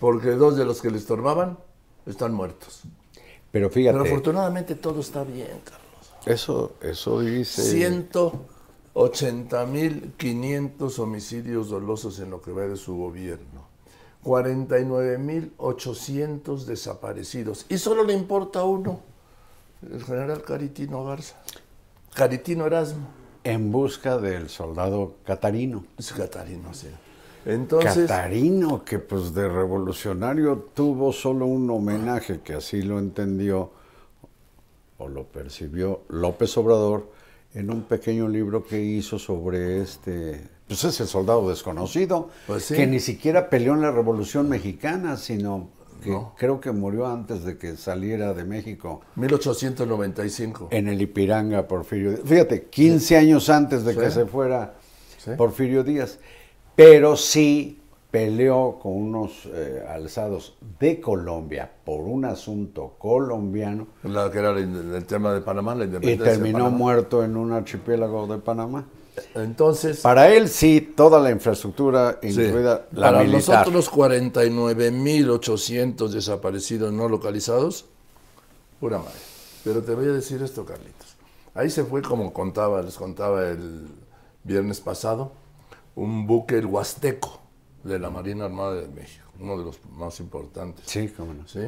Porque 0.00 0.30
dos 0.30 0.56
de 0.56 0.64
los 0.64 0.80
que 0.82 0.90
le 0.90 0.98
estorbaban 0.98 1.58
están 2.06 2.32
muertos. 2.34 2.82
Pero 3.52 3.70
fíjate, 3.70 3.98
Pero 3.98 4.04
afortunadamente 4.10 4.74
todo 4.74 5.00
está 5.00 5.22
bien, 5.22 5.60
Carlos. 5.64 5.89
Eso, 6.26 6.74
eso 6.82 7.20
dice... 7.20 7.62
180.500 8.94 10.98
homicidios 10.98 11.70
dolosos 11.70 12.20
en 12.20 12.30
lo 12.30 12.42
que 12.42 12.52
va 12.52 12.62
de 12.62 12.76
su 12.76 12.96
gobierno. 12.96 13.68
49.800 14.24 16.64
desaparecidos. 16.64 17.66
Y 17.68 17.78
solo 17.78 18.02
le 18.04 18.12
importa 18.12 18.64
uno, 18.64 19.00
el 19.90 20.04
general 20.04 20.42
Caritino 20.42 21.04
Garza. 21.04 21.36
Caritino 22.14 22.66
Erasmo. 22.66 23.08
En 23.44 23.72
busca 23.72 24.18
del 24.18 24.50
soldado 24.50 25.14
Catarino. 25.24 25.86
Es 25.96 26.12
Catarino, 26.12 26.74
sí. 26.74 26.88
Entonces, 27.46 28.06
Catarino, 28.06 28.84
que 28.84 28.98
pues 28.98 29.32
de 29.32 29.48
revolucionario 29.48 30.68
tuvo 30.74 31.10
solo 31.12 31.46
un 31.46 31.70
homenaje, 31.70 32.40
que 32.40 32.52
así 32.52 32.82
lo 32.82 32.98
entendió 32.98 33.70
o 35.00 35.08
lo 35.08 35.24
percibió 35.24 36.02
López 36.08 36.56
Obrador 36.56 37.10
en 37.54 37.70
un 37.70 37.82
pequeño 37.82 38.28
libro 38.28 38.62
que 38.64 38.80
hizo 38.80 39.18
sobre 39.18 39.80
este, 39.82 40.40
pues 40.68 40.84
es 40.84 41.00
el 41.00 41.08
soldado 41.08 41.48
desconocido, 41.48 42.28
Pues 42.46 42.64
sí. 42.66 42.74
que 42.76 42.86
ni 42.86 43.00
siquiera 43.00 43.50
peleó 43.50 43.74
en 43.74 43.80
la 43.80 43.90
Revolución 43.90 44.48
Mexicana, 44.48 45.16
sino 45.16 45.68
que 46.02 46.10
No. 46.10 46.34
creo 46.38 46.60
que 46.60 46.70
murió 46.70 47.06
antes 47.08 47.42
de 47.44 47.58
que 47.58 47.76
saliera 47.76 48.32
de 48.34 48.44
México 48.44 49.00
1895. 49.16 50.68
en 50.70 50.88
el 50.88 51.02
Ipiranga 51.02 51.66
Porfirio 51.66 52.10
Díaz. 52.12 52.22
Fíjate, 52.24 52.64
15 52.66 53.16
años 53.16 53.50
antes 53.50 53.84
de 53.84 53.96
que 53.96 54.10
se 54.10 54.26
fuera. 54.26 54.74
Porfirio 55.36 55.82
Díaz. 55.84 56.18
Pero 56.76 57.16
sí 57.16 57.79
peleó 58.10 58.78
con 58.82 58.92
unos 58.92 59.46
eh, 59.46 59.84
alzados 59.88 60.56
de 60.80 61.00
Colombia 61.00 61.70
por 61.84 62.00
un 62.00 62.24
asunto 62.24 62.94
colombiano 62.98 63.86
La 64.02 64.30
que 64.30 64.38
era 64.38 64.50
el, 64.50 64.94
el 64.94 65.04
tema 65.06 65.32
de 65.32 65.40
Panamá, 65.40 65.74
la 65.74 65.84
y 65.84 65.86
independencia. 65.86 66.24
de 66.24 66.30
terminó 66.38 66.70
muerto 66.70 67.22
en 67.24 67.36
un 67.36 67.52
archipiélago 67.52 68.26
de 68.26 68.38
Panamá. 68.38 68.84
Entonces, 69.34 70.00
Para 70.00 70.28
él 70.32 70.48
sí, 70.48 70.80
toda 70.96 71.20
la 71.20 71.30
infraestructura, 71.30 72.18
Sí. 72.22 72.28
incluida 72.42 72.86
la 72.92 73.10
Para 73.10 73.22
militar. 73.24 73.58
nosotros 73.64 73.90
49.800 73.90 76.08
desaparecidos 76.10 76.92
no 76.92 77.08
localizados, 77.08 77.86
pura 78.80 78.98
madre. 78.98 79.12
Pero 79.64 79.82
te 79.82 79.94
voy 79.94 80.06
a 80.06 80.12
decir 80.12 80.42
esto, 80.42 80.64
Carlitos. 80.64 81.16
Ahí 81.54 81.68
se 81.70 81.84
fue 81.84 82.02
como 82.02 82.32
contaba, 82.32 82.80
les 82.82 82.96
contaba 82.96 83.48
el 83.48 83.88
viernes 84.44 84.80
pasado, 84.80 85.32
un 85.96 86.26
buque, 86.26 86.56
el 86.58 86.66
Huasteco, 86.66 87.39
de 87.84 87.98
la 87.98 88.10
Marina 88.10 88.44
Armada 88.46 88.74
de 88.74 88.88
México, 88.88 89.26
uno 89.40 89.56
de 89.58 89.64
los 89.64 89.78
más 89.96 90.20
importantes. 90.20 90.84
Sí, 90.86 91.08
cómo 91.08 91.34
no. 91.34 91.46
¿sí? 91.48 91.60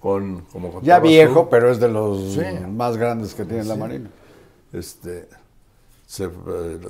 Con, 0.00 0.42
como 0.52 0.80
Ya 0.82 0.98
viejo, 1.00 1.42
tú, 1.42 1.48
pero 1.50 1.70
es 1.70 1.78
de 1.78 1.88
los 1.88 2.32
Sí. 2.34 2.40
más 2.68 2.96
grandes 2.96 3.34
que 3.34 3.44
tiene 3.44 3.64
la 3.64 3.76
Marina. 3.76 4.10
este, 4.72 5.28
se, 6.06 6.24
eh, 6.24 6.30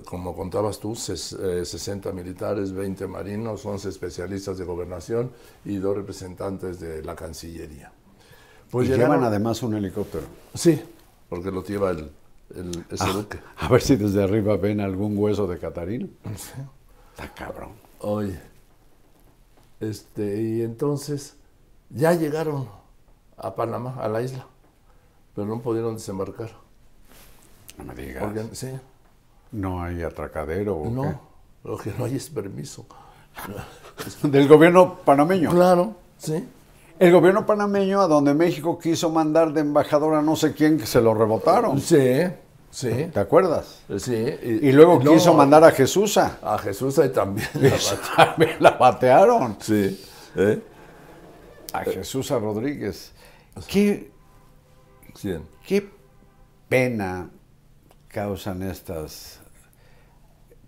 como 0.04 0.34
contabas 0.36 0.78
tú, 0.78 0.92
ses- 0.94 1.36
eh, 1.38 1.64
60 1.64 2.12
militares, 2.12 2.72
20 2.72 3.06
marinos, 3.06 3.64
11 3.66 3.88
especialistas 3.88 4.56
de 4.58 4.64
gobernación 4.64 5.30
y 5.64 5.76
dos 5.76 5.96
representantes 5.96 6.78
de 6.80 7.02
la 7.02 7.14
Cancillería. 7.16 7.90
Pues 8.70 8.86
y 8.86 8.92
llegaron- 8.92 9.16
llevan 9.16 9.24
además 9.28 9.62
un 9.62 9.74
helicóptero. 9.74 10.24
Sí, 10.54 10.80
porque 11.28 11.50
lo 11.50 11.64
lleva 11.64 11.90
el, 11.90 12.10
el- 12.54 12.84
ese 12.90 13.04
Ah, 13.04 13.24
a 13.58 13.68
ver 13.68 13.80
si 13.82 13.96
desde 13.96 14.22
arriba 14.22 14.56
ven 14.56 14.80
algún 14.80 15.18
hueso 15.18 15.46
de 15.46 15.58
Catarino. 15.58 16.08
Está 16.32 17.34
cabrón. 17.34 17.70
Oye, 18.00 18.38
este, 19.80 20.40
y 20.40 20.62
entonces 20.62 21.36
ya 21.88 22.12
llegaron 22.12 22.68
a 23.36 23.54
Panamá, 23.54 23.96
a 24.00 24.08
la 24.08 24.22
isla, 24.22 24.46
pero 25.34 25.46
no 25.46 25.60
pudieron 25.60 25.94
desembarcar. 25.94 26.50
No 27.78 27.84
me 27.84 27.94
digas. 27.94 28.22
Porque, 28.22 28.54
sí, 28.54 28.68
No 29.52 29.82
hay 29.82 30.02
atracadero. 30.02 30.76
¿o 30.76 30.90
No, 30.90 31.20
lo 31.64 31.78
que 31.78 31.92
no 31.98 32.04
hay 32.04 32.16
es 32.16 32.28
permiso. 32.28 32.86
Del 34.22 34.46
gobierno 34.46 34.96
panameño. 35.04 35.50
Claro, 35.50 35.94
sí. 36.18 36.46
El 36.98 37.12
gobierno 37.12 37.46
panameño 37.46 38.02
a 38.02 38.06
donde 38.06 38.34
México 38.34 38.78
quiso 38.78 39.08
mandar 39.08 39.54
de 39.54 39.62
embajador 39.62 40.14
a 40.14 40.22
no 40.22 40.36
sé 40.36 40.52
quién 40.52 40.76
que 40.76 40.84
se 40.86 41.00
lo 41.00 41.14
rebotaron. 41.14 41.80
Sí, 41.80 42.24
sí. 42.70 43.10
¿Te 43.12 43.20
acuerdas? 43.20 43.82
sí. 43.98 44.14
Y 44.42 44.72
luego 44.72 45.00
no, 45.02 45.12
quiso 45.12 45.34
mandar 45.34 45.64
a 45.64 45.70
Jesús 45.70 46.16
a... 46.16 46.58
Jesús 46.58 46.98
ahí 47.00 47.10
también. 47.10 47.48
La 48.58 48.72
batearon. 48.72 49.56
sí. 49.60 50.00
¿eh? 50.36 50.62
A 51.72 51.84
Jesús 51.84 52.30
a 52.32 52.38
Rodríguez. 52.38 53.12
¿Qué, 53.68 54.10
qué 55.66 55.90
pena 56.68 57.30
causan 58.08 58.62
estas, 58.62 59.40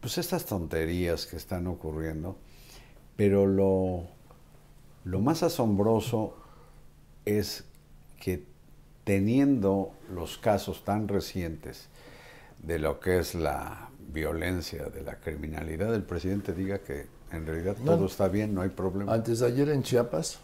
pues 0.01 0.19
estas 0.19 0.47
tonterías 0.47 1.27
que 1.27 1.37
están 1.37 1.67
ocurriendo, 1.67 2.39
pero 3.17 3.47
lo, 3.47 4.07
lo 5.05 5.21
más 5.21 5.43
asombroso 5.43 6.37
es 7.25 7.65
que 8.21 8.47
teniendo 9.05 9.93
los 10.15 10.39
casos 10.39 10.85
tan 10.85 11.09
recientes 11.09 11.89
de 12.63 12.79
lo 12.79 13.01
que 13.01 13.19
es 13.19 13.35
la 13.35 13.89
violencia, 14.13 14.85
de 14.85 15.03
la 15.03 15.17
criminalidad, 15.17 15.95
el 15.95 16.03
presidente 16.05 16.53
diga 16.53 16.79
que 16.79 17.07
en 17.33 17.47
realidad 17.47 17.77
No. 17.79 17.97
todo 17.97 18.07
está 18.07 18.29
bien, 18.29 18.55
no 18.55 18.61
hay 18.63 18.69
problema. 18.69 19.13
Antes 19.13 19.41
de 19.41 19.47
ayer 19.47 19.69
en 19.71 19.83
Chiapas, 19.83 20.39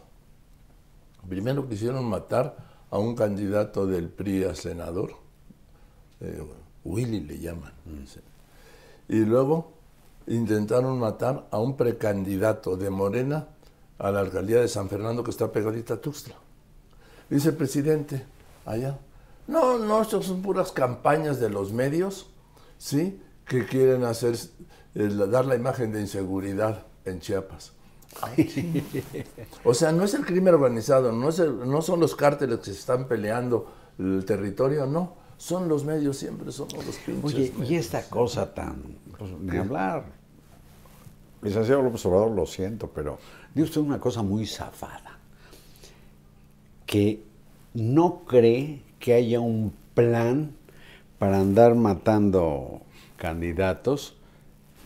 primero 1.29 1.69
quisieron 1.69 2.05
matar 2.07 2.57
a 2.91 2.99
un 2.99 3.15
candidato 3.15 3.87
del 3.87 4.09
PRI 4.09 4.45
a 4.45 4.55
senador, 4.55 5.13
eh, 6.21 6.43
Willy 6.85 7.21
le 7.21 7.39
llaman. 7.39 7.73
sí. 8.07 8.21
Y 9.11 9.25
luego 9.25 9.73
intentaron 10.27 10.99
matar 10.99 11.47
a 11.51 11.59
un 11.59 11.77
precandidato 11.77 12.77
de 12.77 12.91
Morena 12.91 13.47
a 13.99 14.11
la 14.11 14.21
alcaldía 14.21 14.61
de 14.61 14.69
San 14.69 14.89
Fernando 14.89 15.23
que 15.25 15.31
está 15.31 15.51
pegadita 15.51 15.95
a 15.95 16.01
Tuxtla. 16.01 16.35
Dice 17.31 17.51
el 17.51 17.57
presidente, 17.57 18.25
allá, 18.71 18.99
no, 19.47 19.79
no, 19.79 20.03
estas 20.03 20.27
son 20.27 20.43
puras 20.43 20.73
campañas 20.73 21.41
de 21.41 21.49
los 21.51 21.73
medios, 21.73 22.31
¿sí? 22.77 23.21
Que 23.47 23.65
quieren 23.67 24.05
hacer, 24.05 24.37
eh, 24.95 25.09
dar 25.31 25.47
la 25.47 25.57
imagen 25.57 25.93
de 25.93 26.01
inseguridad 26.03 26.85
en 27.05 27.21
Chiapas. 27.21 27.73
O 29.65 29.75
sea, 29.75 29.93
no 29.93 30.05
es 30.05 30.15
el 30.15 30.25
crimen 30.25 30.55
organizado, 30.55 31.13
no, 31.13 31.29
es 31.29 31.39
el- 31.39 31.69
no 31.69 31.83
son 31.83 32.01
los 32.01 32.15
cárteles 32.15 32.59
que 32.59 32.67
se 32.67 32.73
están 32.73 33.07
peleando 33.07 33.73
el 33.99 34.25
territorio, 34.25 34.87
no. 34.87 35.15
Son 35.37 35.69
los 35.69 35.85
medios, 35.85 36.17
siempre 36.17 36.51
somos 36.51 36.85
los 36.85 36.97
pinches. 36.97 37.25
Oye, 37.25 37.53
y 37.55 37.59
medios. 37.59 37.85
esta 37.87 38.09
cosa 38.09 38.53
tan, 38.53 38.83
pues, 39.17 39.31
ni 39.41 39.57
hablar. 39.57 40.05
Licenciado 41.43 41.83
López 41.83 42.05
Obrador, 42.07 42.33
lo 42.33 42.45
siento, 42.47 42.91
pero 42.93 43.19
dice 43.55 43.67
usted 43.69 43.81
una 43.83 44.01
cosa 44.01 44.23
muy 44.23 44.47
zafada, 44.47 45.17
que 46.87 47.23
no 47.75 48.23
cree 48.27 48.83
que 48.99 49.15
haya 49.15 49.41
un 49.41 49.73
plan 49.95 50.53
para 51.19 51.41
andar 51.41 51.75
matando 51.75 52.81
candidatos 53.17 54.15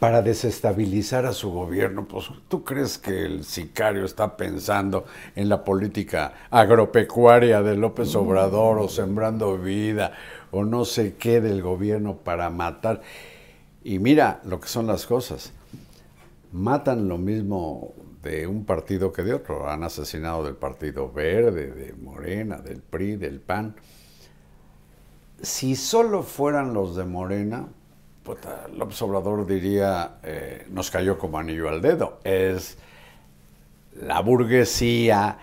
para 0.02 0.20
desestabilizar 0.20 1.26
a 1.26 1.32
su 1.32 1.52
gobierno. 1.52 2.08
Pues, 2.08 2.28
¿tú 2.48 2.64
crees 2.64 2.98
que 2.98 3.24
el 3.24 3.44
sicario 3.44 4.04
está 4.04 4.36
pensando 4.36 5.04
en 5.36 5.48
la 5.48 5.62
política 5.62 6.34
agropecuaria 6.50 7.62
de 7.62 7.76
López 7.76 8.16
Obrador 8.16 8.80
o 8.80 8.88
sembrando 8.88 9.56
vida 9.58 10.12
o 10.50 10.64
no 10.64 10.84
sé 10.84 11.14
qué 11.14 11.40
del 11.40 11.62
gobierno 11.62 12.16
para 12.16 12.50
matar? 12.50 13.00
Y 13.84 14.00
mira 14.00 14.40
lo 14.44 14.58
que 14.58 14.66
son 14.66 14.88
las 14.88 15.06
cosas. 15.06 15.52
Matan 16.50 17.06
lo 17.06 17.16
mismo 17.16 17.94
de 18.22 18.46
un 18.46 18.64
partido 18.64 19.12
que 19.12 19.22
de 19.22 19.34
otro. 19.34 19.68
Han 19.68 19.82
asesinado 19.84 20.44
del 20.44 20.54
Partido 20.54 21.10
Verde, 21.10 21.72
de 21.72 21.92
Morena, 21.94 22.58
del 22.58 22.80
PRI, 22.80 23.16
del 23.16 23.40
PAN. 23.40 23.74
Si 25.40 25.74
solo 25.74 26.22
fueran 26.22 26.72
los 26.72 26.94
de 26.94 27.04
Morena, 27.04 27.66
puta, 28.22 28.68
López 28.74 29.00
Obrador 29.02 29.46
diría, 29.46 30.18
eh, 30.22 30.66
nos 30.70 30.90
cayó 30.90 31.18
como 31.18 31.38
anillo 31.38 31.68
al 31.68 31.82
dedo. 31.82 32.20
Es 32.22 32.78
la 34.00 34.20
burguesía, 34.20 35.38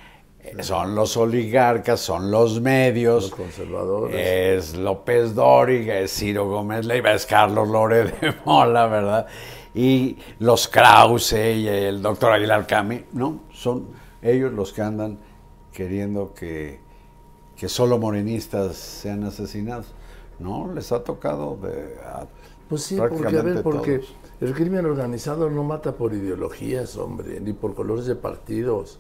son 0.62 0.96
los 0.96 1.18
oligarcas, 1.18 2.00
son 2.00 2.32
los 2.32 2.62
medios. 2.62 3.24
Los 3.24 3.36
conservadores. 3.36 4.15
Es 4.15 4.76
López 4.78 5.36
Dóriga, 5.36 6.00
es 6.00 6.13
Ciro 6.13 6.48
Gómez 6.48 6.86
Leiva, 6.86 7.12
es 7.12 7.26
Carlos 7.26 7.68
Lore 7.68 8.06
de 8.06 8.34
Mola, 8.46 8.88
¿verdad? 8.88 9.28
Y 9.73 10.17
los 10.39 10.67
Krause 10.67 11.34
y 11.34 11.67
el 11.67 12.01
doctor 12.01 12.32
Aguilar 12.32 12.65
Cami, 12.65 13.05
¿no? 13.13 13.41
Son 13.51 13.88
ellos 14.21 14.51
los 14.53 14.73
que 14.73 14.82
andan 14.82 15.19
queriendo 15.71 16.34
que, 16.34 16.79
que 17.55 17.69
solo 17.69 17.97
morenistas 17.97 18.75
sean 18.75 19.23
asesinados. 19.23 19.88
No, 20.39 20.71
les 20.73 20.91
ha 20.91 21.03
tocado 21.03 21.58
de, 21.62 21.95
a 22.03 22.25
Pues 22.67 22.84
sí, 22.84 22.97
porque, 22.97 23.38
a 23.38 23.41
ver, 23.41 23.62
porque 23.62 23.99
todos. 23.99 24.13
el 24.41 24.53
crimen 24.53 24.86
organizado 24.86 25.49
no 25.49 25.63
mata 25.63 25.93
por 25.93 26.13
ideologías, 26.13 26.97
hombre, 26.97 27.39
ni 27.39 27.53
por 27.53 27.75
colores 27.75 28.05
de 28.05 28.15
partidos. 28.15 28.99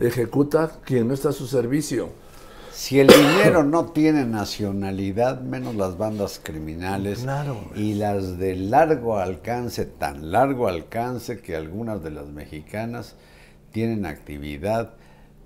Ejecuta 0.00 0.80
quien 0.84 1.08
no 1.08 1.14
está 1.14 1.30
a 1.30 1.32
su 1.32 1.46
servicio. 1.46 2.08
Si 2.74 2.98
el 2.98 3.06
dinero 3.06 3.62
no 3.62 3.86
tiene 3.86 4.24
nacionalidad, 4.26 5.40
menos 5.40 5.76
las 5.76 5.96
bandas 5.96 6.40
criminales 6.42 7.20
Claro. 7.20 7.70
y 7.76 7.94
las 7.94 8.36
de 8.36 8.56
largo 8.56 9.16
alcance, 9.18 9.86
tan 9.86 10.32
largo 10.32 10.66
alcance 10.68 11.40
que 11.40 11.54
algunas 11.54 12.02
de 12.02 12.10
las 12.10 12.26
mexicanas 12.26 13.14
tienen 13.70 14.06
actividad, 14.06 14.94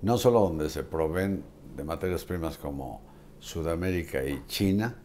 no 0.01 0.17
solo 0.17 0.39
donde 0.41 0.69
se 0.71 0.83
proveen 0.83 1.43
de 1.75 1.83
materias 1.83 2.25
primas 2.25 2.57
como 2.57 3.01
Sudamérica 3.39 4.23
y 4.25 4.43
China, 4.47 4.95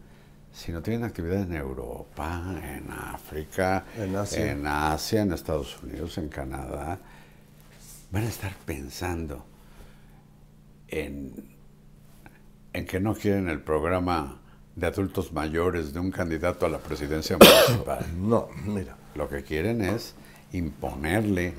sino 0.51 0.81
tienen 0.81 1.03
actividad 1.03 1.41
en 1.41 1.53
Europa, 1.53 2.55
en 2.63 2.89
África, 2.91 3.85
En 3.97 4.15
Asia. 4.15 4.51
en 4.51 4.65
Asia, 4.67 5.21
en 5.21 5.31
Estados 5.31 5.81
Unidos, 5.83 6.17
en 6.17 6.29
Canadá. 6.29 6.99
Van 8.11 8.23
a 8.23 8.27
estar 8.29 8.53
pensando 8.65 9.45
en 10.87 11.54
en 12.75 12.85
que 12.85 12.99
no 12.99 13.13
quieren 13.15 13.47
el 13.47 13.61
programa 13.61 14.37
de 14.75 14.87
adultos 14.87 15.31
mayores 15.31 15.93
de 15.93 15.99
un 16.01 16.11
candidato 16.11 16.65
a 16.65 16.69
la 16.69 16.79
presidencia 16.79 17.37
municipal. 17.39 18.05
No, 18.17 18.49
mira. 18.65 18.97
Lo 19.15 19.29
que 19.29 19.43
quieren 19.43 19.81
es 19.81 20.13
imponerle 20.51 21.53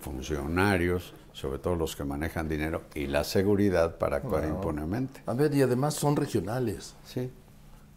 funcionarios, 0.00 1.12
sobre 1.34 1.58
todo 1.58 1.76
los 1.76 1.94
que 1.94 2.04
manejan 2.04 2.48
dinero, 2.48 2.82
y 2.94 3.06
la 3.06 3.22
seguridad 3.24 3.98
para 3.98 4.16
actuar 4.16 4.46
impunemente. 4.46 5.20
A 5.26 5.34
ver, 5.34 5.54
y 5.54 5.60
además 5.60 5.94
son 5.94 6.16
regionales. 6.16 6.94
Sí. 7.04 7.30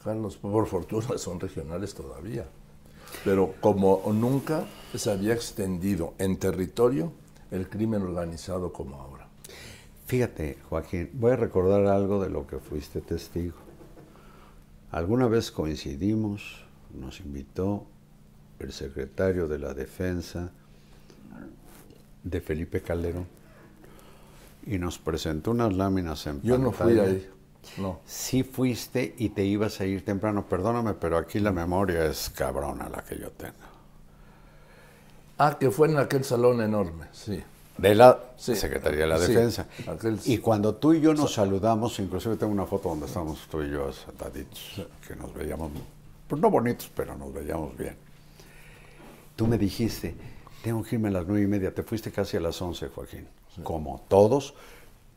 Carlos, 0.04 0.36
por 0.36 0.68
fortuna 0.68 1.18
son 1.18 1.40
regionales 1.40 1.94
todavía. 1.96 2.46
Pero 3.24 3.56
como 3.62 4.02
nunca 4.14 4.66
se 4.94 5.10
había 5.12 5.34
extendido 5.34 6.14
en 6.18 6.38
territorio 6.38 7.14
el 7.52 7.70
crimen 7.70 8.02
organizado 8.02 8.74
como 8.74 9.00
ahora. 9.00 9.15
Fíjate, 10.06 10.60
Joaquín, 10.70 11.10
voy 11.14 11.32
a 11.32 11.36
recordar 11.36 11.88
algo 11.88 12.22
de 12.22 12.30
lo 12.30 12.46
que 12.46 12.60
fuiste 12.60 13.02
testigo. 13.02 13.56
Alguna 14.92 15.28
vez 15.28 15.52
coincidimos, 15.52 16.64
nos 16.94 17.20
invitó 17.20 17.86
el 18.60 18.72
secretario 18.72 19.48
de 19.48 19.60
la 19.60 19.74
Defensa 19.74 20.52
de 22.24 22.42
Felipe 22.42 22.82
Calderón 22.82 23.28
y 24.66 24.78
nos 24.78 24.98
presentó 25.00 25.52
unas 25.52 25.74
láminas 25.74 26.26
en 26.28 26.42
Yo 26.42 26.58
no 26.58 26.72
fui 26.72 27.00
ahí. 27.00 27.30
No. 27.78 28.00
Sí 28.06 28.44
fuiste 28.44 29.16
y 29.18 29.30
te 29.30 29.44
ibas 29.44 29.82
a 29.82 29.86
ir 29.86 30.06
temprano. 30.06 30.46
Perdóname, 30.48 30.94
pero 30.94 31.18
aquí 31.18 31.40
la 31.40 31.52
memoria 31.52 32.06
es 32.06 32.30
cabrona 32.30 32.90
la 32.90 33.04
que 33.04 33.18
yo 33.18 33.32
tengo. 33.32 33.56
Ah, 35.40 35.58
que 35.60 35.72
fue 35.72 35.90
en 35.90 35.98
aquel 35.98 36.24
salón 36.24 36.62
enorme, 36.62 37.08
sí. 37.12 37.44
De 37.78 37.94
la 37.94 38.20
Sí. 38.38 38.56
Secretaría 38.56 39.02
de 39.02 39.08
la 39.08 39.18
Sí, 39.20 39.34
Defensa. 39.34 39.68
aquel- 39.88 40.20
Y 40.26 40.38
cuando 40.38 40.76
tú 40.76 40.94
y 40.94 41.02
yo 41.02 41.14
nos 41.14 41.34
saludamos, 41.34 42.00
inclusive 42.00 42.38
tengo 42.38 42.52
una 42.54 42.66
foto 42.66 42.90
donde 42.90 43.06
estamos 43.06 43.40
tú 43.52 43.62
y 43.64 43.70
yo 43.72 43.92
sentaditos, 43.92 44.82
que 45.08 45.16
nos 45.16 45.34
veíamos, 45.34 45.72
pues 46.28 46.42
no 46.42 46.50
bonitos, 46.50 46.90
pero 46.96 47.16
nos 47.18 47.34
veíamos 47.34 47.78
bien. 47.78 47.96
Tú 49.36 49.46
me 49.48 49.58
dijiste, 49.58 50.16
tengo 50.64 50.84
que 50.84 50.96
irme 50.96 51.10
a 51.10 51.12
las 51.12 51.26
nueve 51.28 51.44
y 51.44 51.48
media. 51.48 51.74
Te 51.74 51.84
fuiste 51.84 52.12
casi 52.12 52.38
a 52.38 52.40
las 52.40 52.62
once, 52.62 52.88
Joaquín. 52.88 53.28
Como 53.64 54.02
todos, 54.08 54.54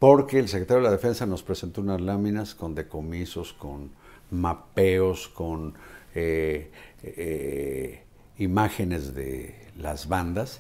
porque 0.00 0.38
el 0.40 0.48
secretario 0.48 0.82
de 0.82 0.88
la 0.88 0.92
Defensa 0.96 1.26
nos 1.26 1.42
presentó 1.42 1.80
unas 1.80 2.00
láminas 2.00 2.54
con 2.54 2.74
decomisos, 2.74 3.52
con 3.52 3.90
mapeos, 4.30 5.28
con 5.28 5.74
eh, 6.14 6.70
eh, 7.02 8.02
imágenes 8.38 9.14
de 9.14 9.54
las 9.78 10.08
bandas. 10.08 10.58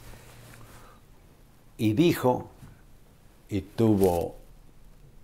Y 1.78 1.94
dijo, 1.94 2.48
y 3.48 3.60
tuvo 3.62 4.36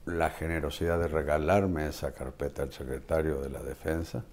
la 0.06 0.30
generosidad 0.30 0.98
de 0.98 1.08
regalarme 1.08 1.88
esa 1.88 2.12
carpeta 2.12 2.62
el 2.62 2.72
secretario 2.72 3.40
de 3.40 3.50
la 3.50 3.62
Defensa, 3.62 4.24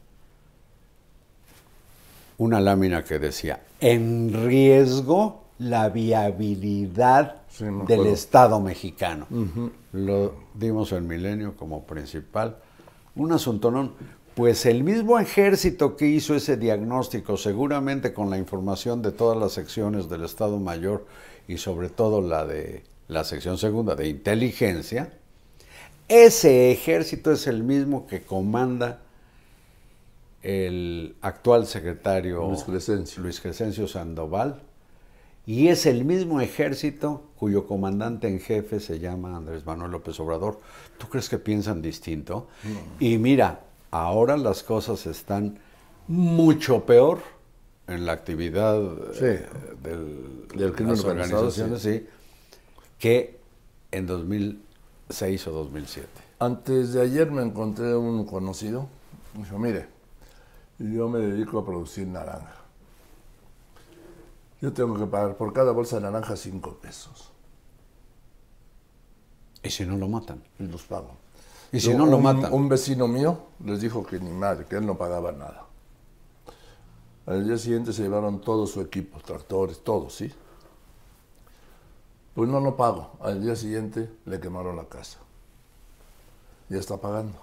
una 2.38 2.60
lámina 2.60 3.04
que 3.04 3.20
decía, 3.20 3.62
en 3.80 4.46
riesgo 4.48 5.42
la 5.60 5.90
viabilidad 5.90 7.42
Sí, 7.50 7.66
del 7.66 7.82
acuerdo. 7.82 8.06
Estado 8.06 8.60
mexicano. 8.62 9.28
Lo 9.92 10.34
dimos 10.54 10.92
en 10.94 11.06
Milenio 11.08 11.56
como 11.58 11.84
principal. 11.84 12.58
Un 13.16 13.34
asuntonón. 13.34 13.94
Pues 14.36 14.66
el 14.66 14.86
mismo 14.86 15.20
ejército 15.20 15.98
que 15.98 16.08
hizo 16.08 16.34
ese 16.34 16.56
diagnóstico, 16.56 17.36
seguramente 17.36 18.14
con 18.14 18.30
la 18.30 18.38
información 18.38 19.02
de 19.02 19.12
todas 19.12 19.38
las 19.38 19.52
secciones 19.52 20.08
del 20.08 20.24
Estado 20.24 20.58
Mayor 20.58 21.06
y 21.52 21.58
sobre 21.58 21.90
todo 21.90 22.22
la 22.22 22.46
de 22.46 22.84
la 23.10 23.26
sección 23.26 23.58
segunda 23.58 23.96
de 23.96 24.08
inteligencia, 24.08 25.12
ese 26.08 26.72
ejército 26.72 27.32
es 27.32 27.46
el 27.46 27.64
mismo 27.64 28.08
que 28.08 28.22
comanda 28.22 29.02
el 30.44 31.16
actual 31.22 31.68
secretario 31.68 32.48
Luis 32.48 32.64
Crescencio. 32.64 33.22
Luis 33.22 33.42
Crescencio 33.42 33.86
Sandoval 33.88 34.62
y 35.46 35.68
es 35.68 35.86
el 35.86 36.06
mismo 36.06 36.40
ejército 36.40 37.24
cuyo 37.38 37.68
comandante 37.68 38.30
en 38.30 38.40
jefe 38.40 38.80
se 38.80 39.00
llama 39.00 39.36
Andrés 39.36 39.66
Manuel 39.66 39.92
López 39.92 40.18
Obrador. 40.22 40.60
¿Tú 40.98 41.10
crees 41.10 41.28
que 41.28 41.38
piensan 41.38 41.82
distinto? 41.82 42.48
Y 42.98 43.18
mira, 43.18 43.60
ahora 43.92 44.38
las 44.38 44.64
cosas 44.64 45.06
están 45.06 45.60
mucho 46.08 46.86
peor 46.86 47.20
en 47.92 48.06
la 48.06 48.14
actividad 48.14 48.80
Sí. 49.14 49.26
eh, 49.26 49.46
del, 49.84 50.48
Del 50.50 50.70
de 50.70 50.74
crimen 50.74 50.96
las 50.96 51.04
organizado, 51.06 51.48
organizaciones, 51.48 51.82
sí, 51.82 52.08
que 53.00 53.40
en 53.92 54.06
2006 54.08 55.48
o 55.48 55.52
2007. 55.52 56.08
Antes 56.40 56.94
de 56.94 57.02
ayer 57.02 57.30
me 57.32 57.42
encontré 57.44 57.96
un 57.96 58.26
conocido. 58.26 58.88
Me 59.36 59.44
dijo, 59.44 59.60
mire, 59.60 59.88
yo 60.80 61.08
me 61.10 61.20
dedico 61.20 61.60
a 61.60 61.66
producir 61.66 62.08
naranja. 62.08 62.56
Yo 64.62 64.72
tengo 64.74 64.98
que 64.98 65.06
pagar 65.06 65.38
por 65.38 65.54
cada 65.54 65.72
bolsa 65.72 65.98
de 65.98 66.04
naranja 66.04 66.36
cinco 66.36 66.78
pesos. 66.82 67.32
¿Y 69.64 69.70
si 69.70 69.86
no 69.86 69.98
lo 69.98 70.08
matan? 70.08 70.44
Y 70.60 70.64
los 70.68 70.84
pago. 70.84 71.12
¿Y 71.72 71.80
si 71.80 71.92
Yo- 71.92 71.98
no 71.98 72.06
lo 72.06 72.18
un- 72.18 72.24
matan? 72.24 72.52
Un 72.54 72.68
vecino 72.70 73.08
mío 73.08 73.40
les 73.64 73.80
dijo 73.82 74.06
que 74.06 74.20
ni 74.20 74.32
madre, 74.32 74.66
que 74.66 74.76
él 74.78 74.86
no 74.86 74.98
pagaba 74.98 75.32
nada. 75.32 75.66
Al 77.26 77.46
día 77.46 77.58
siguiente 77.58 77.94
se 77.94 78.04
llevaron 78.04 78.42
todo 78.42 78.66
su 78.66 78.82
equipo, 78.82 79.20
tractores, 79.20 79.84
todo, 79.84 80.10
¿sí? 80.10 80.32
Pues 82.34 82.50
no, 82.50 82.60
no 82.60 82.76
pago. 82.76 83.12
Al 83.20 83.42
día 83.42 83.56
siguiente 83.56 84.10
le 84.26 84.40
quemaron 84.40 84.76
la 84.76 84.86
casa. 84.86 85.20
Ya 86.70 86.80
está 86.80 86.98
pagando. 86.98 87.38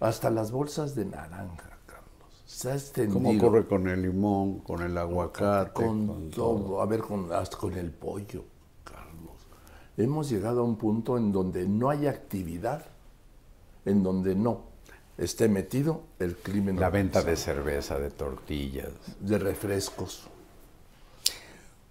Hasta 0.00 0.30
las 0.30 0.50
bolsas 0.50 0.94
de 0.94 1.04
naranja, 1.04 1.78
Carlos. 1.86 2.42
Se 2.46 2.70
ha 2.70 2.74
extendido. 2.74 3.20
¿Cómo 3.22 3.30
ocurre 3.30 3.66
con 3.66 3.86
el 3.86 4.02
limón, 4.02 4.60
con 4.60 4.82
el 4.82 4.96
aguacate? 4.96 5.72
Con, 5.72 6.06
con 6.06 6.30
todo, 6.30 6.80
a 6.80 6.86
ver, 6.86 7.02
con, 7.02 7.30
hasta 7.32 7.56
con 7.56 7.74
el 7.74 7.90
pollo, 7.92 8.44
Carlos. 8.82 9.46
Hemos 9.96 10.28
llegado 10.30 10.62
a 10.62 10.64
un 10.64 10.76
punto 10.76 11.18
en 11.18 11.30
donde 11.30 11.68
no 11.68 11.90
hay 11.90 12.06
actividad, 12.06 12.86
en 13.84 14.02
donde 14.02 14.34
no 14.34 14.69
esté 15.20 15.48
metido 15.48 16.02
el 16.18 16.36
crimen 16.36 16.80
La 16.80 16.90
venta 16.90 17.22
de 17.22 17.36
cerveza, 17.36 17.98
de 17.98 18.10
tortillas. 18.10 18.90
de 19.20 19.38
refrescos. 19.38 20.26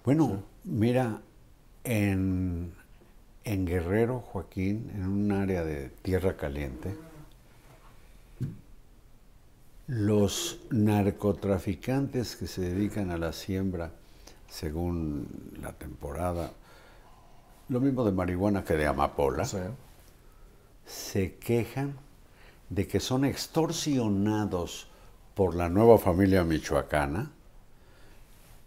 Bueno, 0.03 0.43
mira, 0.63 1.21
en, 1.83 2.73
en 3.43 3.65
Guerrero, 3.65 4.19
Joaquín, 4.21 4.91
en 4.95 5.05
un 5.07 5.31
área 5.31 5.63
de 5.63 5.89
tierra 6.01 6.35
caliente, 6.35 6.95
los 9.87 10.59
narcotraficantes 10.69 12.35
que 12.35 12.47
se 12.47 12.61
dedican 12.61 13.09
a 13.11 13.17
la 13.17 13.33
siembra 13.33 13.91
según 14.49 15.27
la 15.61 15.73
temporada, 15.73 16.51
lo 17.69 17.79
mismo 17.79 18.03
de 18.03 18.11
marihuana 18.11 18.63
que 18.63 18.75
de 18.75 18.87
amapola, 18.87 19.45
Sí. 19.45 19.57
se 20.85 21.35
quejan 21.35 21.95
de 22.69 22.87
que 22.87 22.99
son 22.99 23.25
extorsionados 23.25 24.87
por 25.35 25.55
la 25.55 25.69
nueva 25.69 25.97
familia 25.97 26.43
michoacana 26.43 27.31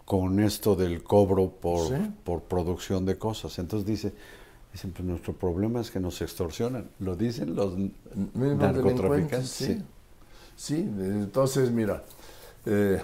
con 0.04 0.40
esto 0.40 0.74
del 0.74 1.02
cobro 1.02 1.50
por, 1.50 1.88
Sí. 1.88 1.94
por 2.24 2.42
producción 2.42 3.06
de 3.06 3.16
cosas. 3.18 3.58
Entonces 3.58 3.86
dice, 3.86 4.12
dicen, 4.72 4.92
pues 4.92 5.04
nuestro 5.06 5.32
problema 5.34 5.80
es 5.80 5.90
que 5.90 6.00
nos 6.00 6.20
extorsionan. 6.20 6.90
Lo 6.98 7.14
dicen 7.16 7.54
los 7.54 7.74
narcotraficantes. 8.34 9.48
sí. 9.48 9.82
Sí, 10.54 10.76
entonces 10.76 11.70
mira, 11.70 12.04
eh, 12.66 13.02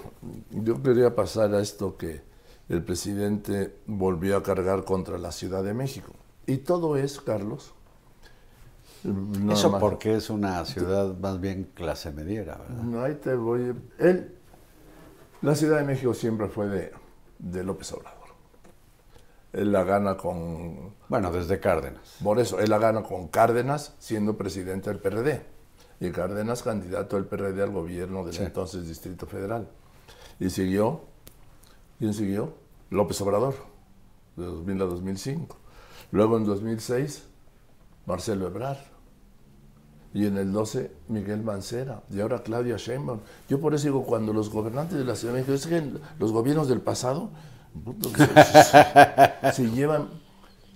yo 0.51 0.81
quería 0.83 1.15
pasar 1.15 1.53
a 1.55 1.61
esto 1.61 1.97
que 1.97 2.21
el 2.69 2.83
presidente 2.83 3.75
volvió 3.87 4.37
a 4.37 4.43
cargar 4.43 4.85
contra 4.85 5.17
la 5.17 5.31
Ciudad 5.31 5.63
de 5.63 5.73
México. 5.73 6.13
Y 6.45 6.57
todo 6.57 6.95
es, 6.95 7.19
Carlos. 7.19 7.73
Eso 9.03 9.69
más- 9.71 9.79
porque 9.81 10.15
es 10.15 10.29
una 10.29 10.65
ciudad 10.65 11.17
más 11.17 11.39
bien 11.39 11.69
clase 11.73 12.11
mediera, 12.11 12.57
¿verdad? 12.57 12.83
No, 12.83 13.01
ahí 13.03 13.15
te 13.15 13.33
voy. 13.35 13.73
Él, 13.97 14.35
la 15.41 15.55
Ciudad 15.55 15.77
de 15.77 15.85
México 15.85 16.13
siempre 16.13 16.47
fue 16.49 16.67
de, 16.67 16.91
de 17.39 17.63
López 17.63 17.91
Obrador. 17.93 18.19
Él 19.53 19.71
la 19.71 19.83
gana 19.83 20.15
con, 20.17 20.93
Bueno, 21.07 21.31
desde 21.31 21.59
Cárdenas. 21.59 22.17
por 22.23 22.39
eso, 22.39 22.59
él 22.59 22.69
la 22.69 22.77
gana 22.77 23.01
con 23.03 23.29
Cárdenas 23.29 23.95
siendo 23.99 24.37
presidente 24.37 24.89
del 24.89 24.99
PRD. 24.99 25.41
Y 26.01 26.11
Cárdenas 26.11 26.61
candidato 26.63 27.15
del 27.15 27.25
PRD 27.25 27.61
al 27.63 27.71
gobierno 27.71 28.23
del 28.25 28.33
Sí. 28.33 28.43
entonces 28.43 28.87
Distrito 28.87 29.25
Federal. 29.25 29.67
Y 30.39 30.49
siguió, 30.49 31.01
¿quién 31.97 32.13
siguió? 32.13 32.53
López 32.89 33.19
Obrador, 33.21 33.55
de 34.35 34.45
2000 34.45 34.81
a 34.81 34.85
2005. 34.85 35.57
Luego 36.11 36.37
en 36.37 36.45
2006, 36.45 37.25
Marcelo 38.09 38.47
Ebrard. 38.47 38.77
Y 40.13 40.25
en 40.25 40.37
el 40.37 40.51
12, 40.51 40.91
Miguel 41.09 41.43
Mancera. 41.43 42.01
Y 42.09 42.19
ahora 42.19 42.41
Claudia 42.41 42.77
Sheinbaum. 42.77 43.19
Yo 43.47 43.59
por 43.61 43.75
eso 43.75 43.85
digo, 43.85 44.03
cuando 44.03 44.33
los 44.33 44.49
gobernantes 44.49 44.97
de 44.97 45.05
la 45.05 45.15
Ciudad 45.15 45.35
de 45.35 45.41
México, 45.41 45.53
es 45.55 45.67
que 45.67 45.93
los 46.17 46.31
gobiernos 46.31 46.67
del 46.67 46.81
pasado, 46.81 47.29
puto, 47.85 48.09
se, 48.09 48.25
se- 48.63 49.51
se 49.53 49.69
llevan, 49.71 50.09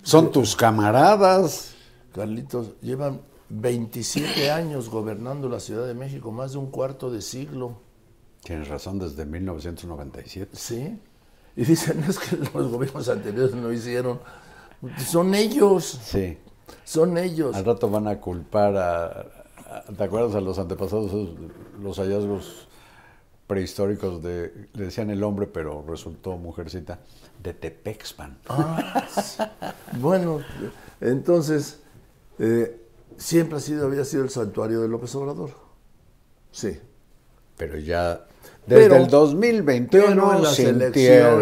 Son 0.04 0.30
tus 0.30 0.54
camaradas. 0.54 1.74
Carlitos, 2.14 2.80
llevan 2.80 3.22
27 3.48 4.52
años 4.52 4.88
gobernando 4.88 5.48
la 5.48 5.58
Ciudad 5.58 5.84
de 5.88 5.94
México, 5.94 6.30
más 6.30 6.52
de 6.52 6.58
un 6.58 6.70
cuarto 6.70 7.10
de 7.10 7.20
siglo. 7.20 7.80
Tienes 8.44 8.68
razón, 8.68 9.00
desde 9.00 9.26
1997. 9.26 10.52
¿Sí? 10.56 11.00
Y 11.56 11.64
dicen, 11.64 12.04
es 12.08 12.20
que 12.20 12.36
los 12.36 12.70
gobiernos 12.70 13.08
anteriores 13.08 13.52
no 13.56 13.72
hicieron. 13.72 14.20
Son 15.04 15.34
ellos, 15.34 15.98
Sí. 16.04 16.38
Son 16.84 17.18
ellos. 17.18 17.54
Al 17.54 17.64
rato 17.64 17.88
van 17.90 18.06
a 18.08 18.20
culpar 18.20 18.76
a, 18.76 19.04
a- 19.06 19.82
¿te 19.96 20.04
acuerdas 20.04 20.34
a 20.34 20.40
los 20.40 20.58
antepasados, 20.58 21.12
los 21.82 21.98
hallazgos 21.98 22.68
prehistóricos 23.46 24.22
de, 24.22 24.68
le 24.72 24.84
decían 24.86 25.10
el 25.10 25.22
hombre, 25.22 25.46
pero 25.46 25.84
resultó 25.86 26.36
mujercita, 26.36 26.98
de 27.42 27.52
Tepexpan? 27.54 28.38
Ah, 28.48 29.04
bueno, 29.98 30.40
entonces, 31.00 31.80
eh, 32.38 32.80
siempre 33.16 33.58
ha 33.58 33.60
sido, 33.60 33.86
había 33.86 34.04
sido 34.04 34.24
el 34.24 34.30
santuario 34.30 34.80
de 34.80 34.88
López 34.88 35.14
Obrador. 35.14 35.50
Sí. 36.52 36.78
Pero 37.56 37.78
ya 37.78 38.24
desde 38.66 38.82
Pero- 38.88 38.96
el 38.96 39.06
2021 39.08 40.06
Pero 40.08 40.36
en 40.36 40.42
las 40.42 40.54
sintieron. 40.56 40.82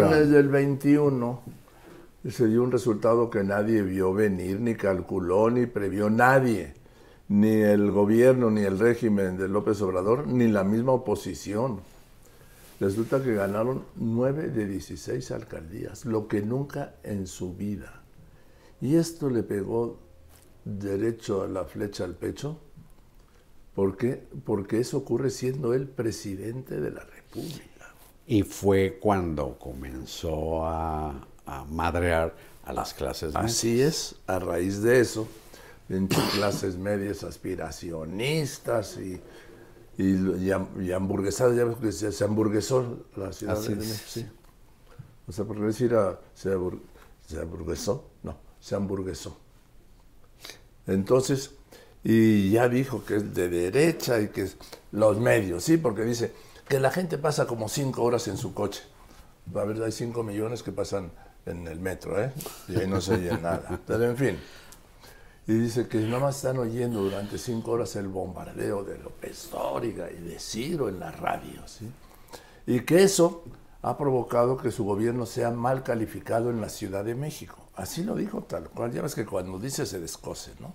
elecciones 0.01 0.29
del 0.29 0.49
21 0.49 1.41
se 2.31 2.47
dio 2.47 2.63
un 2.63 2.71
resultado 2.71 3.29
que 3.29 3.43
nadie 3.43 3.81
vio 3.81 4.13
venir, 4.13 4.59
ni 4.59 4.75
calculó, 4.75 5.49
ni 5.49 5.65
previó 5.65 6.09
nadie. 6.09 6.73
Ni 7.27 7.61
el 7.61 7.91
gobierno, 7.91 8.49
ni 8.49 8.61
el 8.61 8.79
régimen 8.79 9.37
de 9.37 9.47
López 9.47 9.81
Obrador, 9.81 10.27
ni 10.27 10.47
la 10.47 10.63
misma 10.63 10.93
oposición. 10.93 11.81
Resulta 12.79 13.21
que 13.23 13.33
ganaron 13.33 13.83
9 13.95 14.49
de 14.49 14.67
16 14.67 15.31
alcaldías, 15.31 16.05
lo 16.05 16.27
que 16.27 16.41
nunca 16.41 16.95
en 17.03 17.27
su 17.27 17.55
vida. 17.55 18.03
Y 18.81 18.95
esto 18.95 19.29
le 19.29 19.43
pegó 19.43 19.99
derecho 20.65 21.43
a 21.43 21.47
la 21.47 21.65
flecha 21.65 22.03
al 22.03 22.15
pecho. 22.15 22.57
¿Por 23.75 23.97
qué? 23.97 24.23
Porque 24.45 24.79
eso 24.79 24.97
ocurre 24.97 25.29
siendo 25.29 25.73
él 25.73 25.87
presidente 25.87 26.79
de 26.79 26.91
la 26.91 27.03
República. 27.03 27.93
Y 28.27 28.43
fue 28.43 28.99
cuando 29.01 29.57
comenzó 29.57 30.65
a, 30.65 31.27
a 31.45 31.63
madrear 31.65 32.35
a 32.65 32.73
las 32.73 32.93
clases 32.93 33.33
medias. 33.33 33.51
Así 33.51 33.81
es, 33.81 34.15
a 34.27 34.39
raíz 34.39 34.81
de 34.81 34.99
eso, 35.01 35.27
entre 35.89 36.21
clases 36.33 36.77
medias 36.77 37.23
aspiracionistas 37.23 38.97
y, 38.97 39.21
y, 39.97 40.03
y 40.13 40.49
ham- 40.51 40.81
y 40.81 40.91
hamburguesadas, 40.91 41.55
ya 41.57 41.65
ves 41.65 41.77
que 41.77 41.91
se, 41.91 42.11
se 42.11 42.23
hamburguesó 42.23 43.05
la 43.15 43.33
ciudad 43.33 43.57
Así 43.57 43.69
de. 43.69 43.75
México. 43.75 44.03
Sí. 44.07 44.25
O 45.27 45.31
sea, 45.31 45.45
por 45.45 45.59
decir 45.59 45.93
a- 45.95 46.19
se, 46.33 46.49
habur- 46.55 46.79
se 47.27 47.39
hamburguesó, 47.39 48.09
no, 48.23 48.37
se 48.59 48.75
hamburguesó. 48.75 49.37
Entonces, 50.87 51.51
y 52.03 52.51
ya 52.51 52.67
dijo 52.67 53.05
que 53.05 53.17
es 53.17 53.33
de 53.33 53.49
derecha 53.49 54.19
y 54.19 54.27
que 54.29 54.43
es 54.43 54.57
los 54.91 55.19
medios, 55.19 55.63
sí, 55.63 55.77
porque 55.77 56.03
dice, 56.03 56.33
que 56.67 56.79
la 56.79 56.91
gente 56.91 57.17
pasa 57.17 57.45
como 57.47 57.69
cinco 57.69 58.03
horas 58.03 58.27
en 58.27 58.37
su 58.37 58.53
coche. 58.53 58.83
A 59.55 59.63
ver, 59.63 59.81
hay 59.83 59.91
cinco 59.91 60.23
millones 60.23 60.63
que 60.63 60.71
pasan 60.71 61.11
en 61.45 61.67
el 61.67 61.79
metro, 61.79 62.21
¿eh? 62.21 62.31
Y 62.67 62.79
ahí 62.79 62.87
no 62.87 63.01
se 63.01 63.15
oye 63.15 63.31
nada. 63.37 63.79
Pero 63.85 64.03
en 64.05 64.17
fin. 64.17 64.39
Y 65.45 65.53
dice 65.53 65.87
que 65.87 65.97
nada 65.99 66.19
más 66.19 66.37
están 66.37 66.57
oyendo 66.57 67.01
durante 67.01 67.37
cinco 67.37 67.71
horas 67.71 67.95
el 67.97 68.07
bombardeo 68.07 68.83
de 68.83 68.97
López 68.97 69.49
Dóriga 69.51 70.09
y 70.09 70.21
de 70.21 70.39
Ciro 70.39 70.87
en 70.87 70.99
la 70.99 71.11
radio, 71.11 71.67
¿sí? 71.67 71.89
Y 72.65 72.79
que 72.81 73.03
eso 73.03 73.43
ha 73.81 73.97
provocado 73.97 74.55
que 74.55 74.71
su 74.71 74.85
gobierno 74.85 75.25
sea 75.25 75.51
mal 75.51 75.83
calificado 75.83 76.49
en 76.49 76.61
la 76.61 76.69
Ciudad 76.69 77.03
de 77.03 77.15
México. 77.15 77.57
Así 77.75 78.03
lo 78.03 78.15
dijo 78.15 78.43
tal 78.43 78.69
cual. 78.69 78.93
Ya 78.93 79.01
ves 79.01 79.15
que 79.15 79.25
cuando 79.25 79.59
dice 79.59 79.85
se 79.85 79.99
descose, 79.99 80.51
¿no? 80.61 80.73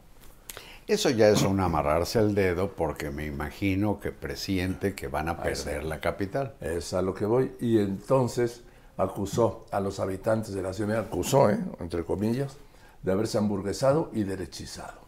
Eso 0.86 1.10
ya 1.10 1.28
es 1.28 1.42
un 1.42 1.60
amarrarse 1.60 2.18
el 2.18 2.34
dedo 2.34 2.72
porque 2.72 3.10
me 3.10 3.26
imagino 3.26 4.00
que 4.00 4.10
presiente 4.10 4.94
que 4.94 5.06
van 5.06 5.28
a 5.28 5.42
perder 5.42 5.84
la 5.84 6.00
capital. 6.00 6.54
Es 6.60 6.94
a 6.94 7.02
lo 7.02 7.14
que 7.14 7.26
voy. 7.26 7.52
Y 7.60 7.78
entonces 7.78 8.62
acusó 8.98 9.64
a 9.70 9.80
los 9.80 10.00
habitantes 10.00 10.52
de 10.52 10.60
la 10.60 10.74
ciudad, 10.74 10.98
acusó, 10.98 11.48
¿eh? 11.48 11.58
entre 11.80 12.04
comillas, 12.04 12.56
de 13.02 13.12
haberse 13.12 13.38
hamburguesado 13.38 14.10
y 14.12 14.24
derechizado. 14.24 14.98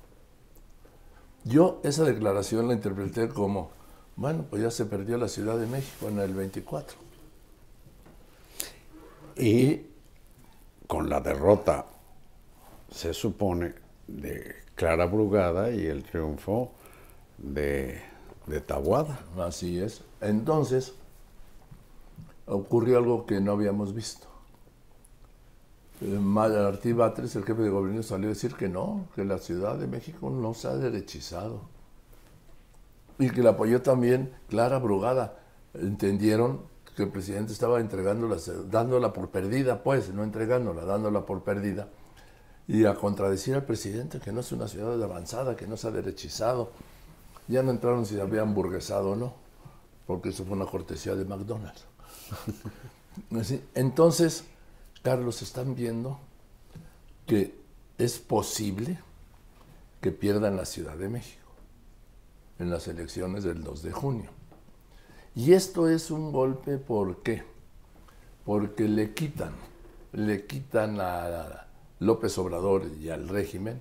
Yo 1.44 1.80
esa 1.82 2.04
declaración 2.04 2.68
la 2.68 2.74
interpreté 2.74 3.28
como, 3.28 3.70
bueno, 4.16 4.46
pues 4.48 4.62
ya 4.62 4.70
se 4.70 4.86
perdió 4.86 5.18
la 5.18 5.28
Ciudad 5.28 5.58
de 5.58 5.66
México 5.66 6.08
en 6.08 6.18
el 6.20 6.34
24. 6.34 6.96
Y 9.36 9.86
con 10.86 11.08
la 11.08 11.20
derrota, 11.20 11.86
se 12.90 13.12
supone, 13.14 13.74
de 14.06 14.54
Clara 14.74 15.06
Brugada 15.06 15.70
y 15.70 15.86
el 15.86 16.02
triunfo 16.04 16.72
de, 17.38 18.02
de 18.46 18.60
Tabuada. 18.60 19.20
Así 19.38 19.80
es. 19.80 20.02
Entonces, 20.20 20.94
ocurrió 22.50 22.98
algo 22.98 23.26
que 23.26 23.40
no 23.40 23.52
habíamos 23.52 23.94
visto. 23.94 24.26
Martí 26.00 26.92
Batres, 26.92 27.36
el 27.36 27.44
jefe 27.44 27.62
de 27.62 27.68
gobierno, 27.68 28.02
salió 28.02 28.28
a 28.28 28.30
decir 28.30 28.54
que 28.54 28.68
no, 28.68 29.06
que 29.14 29.24
la 29.24 29.38
Ciudad 29.38 29.76
de 29.76 29.86
México 29.86 30.30
no 30.30 30.54
se 30.54 30.68
ha 30.68 30.74
derechizado. 30.74 31.60
Y 33.18 33.30
que 33.30 33.42
la 33.42 33.50
apoyó 33.50 33.82
también 33.82 34.32
Clara 34.48 34.78
Brugada. 34.78 35.38
Entendieron 35.74 36.62
que 36.96 37.02
el 37.02 37.10
presidente 37.10 37.52
estaba 37.52 37.80
entregándola, 37.80 38.36
dándola 38.70 39.12
por 39.12 39.28
perdida, 39.28 39.82
pues, 39.82 40.12
no 40.12 40.24
entregándola, 40.24 40.84
dándola 40.84 41.26
por 41.26 41.42
perdida. 41.42 41.88
Y 42.66 42.86
a 42.86 42.94
contradecir 42.94 43.54
al 43.54 43.64
presidente 43.64 44.20
que 44.20 44.32
no 44.32 44.40
es 44.40 44.50
una 44.52 44.68
ciudad 44.68 45.00
avanzada, 45.02 45.54
que 45.54 45.66
no 45.66 45.76
se 45.76 45.88
ha 45.88 45.90
derechizado. 45.90 46.70
Ya 47.46 47.62
no 47.62 47.72
entraron 47.72 48.06
si 48.06 48.18
había 48.18 48.40
hamburguesado 48.40 49.10
o 49.10 49.16
no, 49.16 49.34
porque 50.06 50.30
eso 50.30 50.44
fue 50.44 50.56
una 50.56 50.66
cortesía 50.66 51.14
de 51.14 51.24
McDonald's. 51.26 51.89
Entonces, 53.74 54.44
Carlos, 55.02 55.42
están 55.42 55.74
viendo 55.74 56.18
que 57.26 57.54
es 57.98 58.18
posible 58.18 58.98
que 60.00 60.10
pierdan 60.12 60.56
la 60.56 60.64
Ciudad 60.64 60.96
de 60.96 61.08
México 61.08 61.40
en 62.58 62.70
las 62.70 62.88
elecciones 62.88 63.44
del 63.44 63.62
2 63.62 63.82
de 63.82 63.92
junio. 63.92 64.30
Y 65.34 65.52
esto 65.52 65.88
es 65.88 66.10
un 66.10 66.32
golpe, 66.32 66.78
¿por 66.78 67.22
qué? 67.22 67.44
Porque 68.44 68.88
le 68.88 69.14
quitan, 69.14 69.52
le 70.12 70.46
quitan 70.46 70.98
a 71.00 71.66
López 72.00 72.36
Obrador 72.38 72.86
y 73.00 73.10
al 73.10 73.28
régimen 73.28 73.80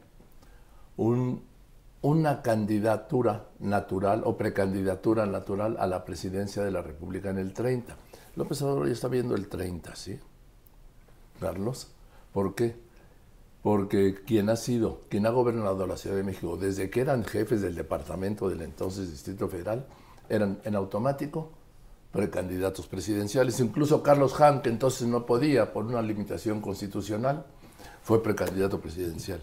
una 2.01 2.41
candidatura 2.41 3.47
natural 3.59 4.21
o 4.25 4.35
precandidatura 4.37 5.25
natural 5.25 5.77
a 5.79 5.87
la 5.87 6.03
presidencia 6.03 6.63
de 6.63 6.71
la 6.71 6.81
República 6.81 7.29
en 7.29 7.37
el 7.37 7.53
30. 7.53 7.95
López 8.39 8.61
Obrador 8.61 8.87
ya 8.87 8.93
está 8.93 9.09
viendo 9.09 9.35
el 9.35 9.49
30, 9.49 9.97
¿sí? 9.97 10.17
Carlos. 11.41 11.89
¿Por 12.31 12.55
qué? 12.55 12.73
Porque 13.61 14.15
quien 14.25 14.49
ha 14.49 14.55
sido, 14.55 15.01
quien 15.09 15.25
ha 15.25 15.29
gobernado 15.29 15.85
la 15.85 15.97
Ciudad 15.97 16.15
de 16.15 16.23
México 16.23 16.55
desde 16.55 16.89
que 16.89 17.01
eran 17.01 17.25
jefes 17.25 17.61
del 17.61 17.75
departamento 17.75 18.47
del 18.47 18.61
entonces 18.61 19.11
Distrito 19.11 19.49
Federal, 19.49 19.85
eran 20.29 20.57
en 20.63 20.75
automático 20.75 21.49
precandidatos 22.13 22.87
presidenciales. 22.87 23.59
Incluso 23.59 24.01
Carlos 24.01 24.39
Hahn, 24.39 24.61
que 24.61 24.69
entonces 24.69 25.05
no 25.05 25.25
podía 25.25 25.73
por 25.73 25.85
una 25.85 26.01
limitación 26.01 26.61
constitucional, 26.61 27.45
fue 28.03 28.23
precandidato 28.23 28.79
presidencial. 28.79 29.41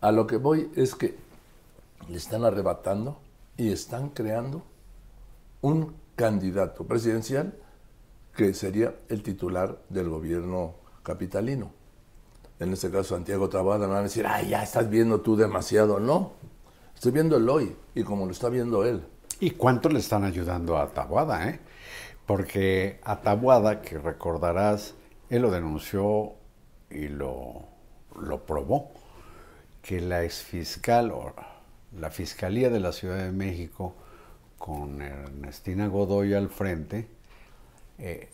A 0.00 0.12
lo 0.12 0.28
que 0.28 0.36
voy 0.36 0.70
es 0.76 0.94
que 0.94 1.16
le 2.08 2.16
están 2.16 2.44
arrebatando 2.44 3.18
y 3.56 3.72
están 3.72 4.10
creando 4.10 4.62
un 5.60 5.92
candidato 6.14 6.84
presidencial 6.84 7.52
que 8.40 8.54
sería 8.54 8.94
el 9.10 9.22
titular 9.22 9.82
del 9.90 10.08
gobierno 10.08 10.76
capitalino. 11.02 11.72
En 12.58 12.72
este 12.72 12.90
caso, 12.90 13.14
Santiago 13.14 13.50
Tabada 13.50 13.86
no 13.86 13.92
van 13.92 13.98
a 13.98 14.04
decir, 14.04 14.26
ay, 14.26 14.48
ya 14.48 14.62
estás 14.62 14.88
viendo 14.88 15.20
tú 15.20 15.36
demasiado. 15.36 16.00
No, 16.00 16.32
estoy 16.94 17.12
viendo 17.12 17.36
el 17.36 17.46
hoy 17.50 17.76
y 17.94 18.02
como 18.02 18.24
lo 18.24 18.32
está 18.32 18.48
viendo 18.48 18.86
él. 18.86 19.04
¿Y 19.40 19.50
cuánto 19.50 19.90
le 19.90 19.98
están 19.98 20.24
ayudando 20.24 20.78
a 20.78 20.88
Tabuada? 20.88 21.50
Eh? 21.50 21.60
Porque 22.24 22.98
a 23.04 23.20
Tabuada, 23.20 23.82
que 23.82 23.98
recordarás, 23.98 24.94
él 25.28 25.42
lo 25.42 25.50
denunció 25.50 26.32
y 26.88 27.08
lo, 27.08 27.66
lo 28.18 28.46
probó, 28.46 28.90
que 29.82 30.00
la 30.00 30.24
exfiscal 30.24 31.10
o 31.10 31.34
la 31.94 32.10
Fiscalía 32.10 32.70
de 32.70 32.80
la 32.80 32.92
Ciudad 32.92 33.18
de 33.18 33.32
México, 33.32 33.96
con 34.56 35.02
Ernestina 35.02 35.88
Godoy 35.88 36.32
al 36.32 36.48
frente, 36.48 37.19
eh, 38.00 38.28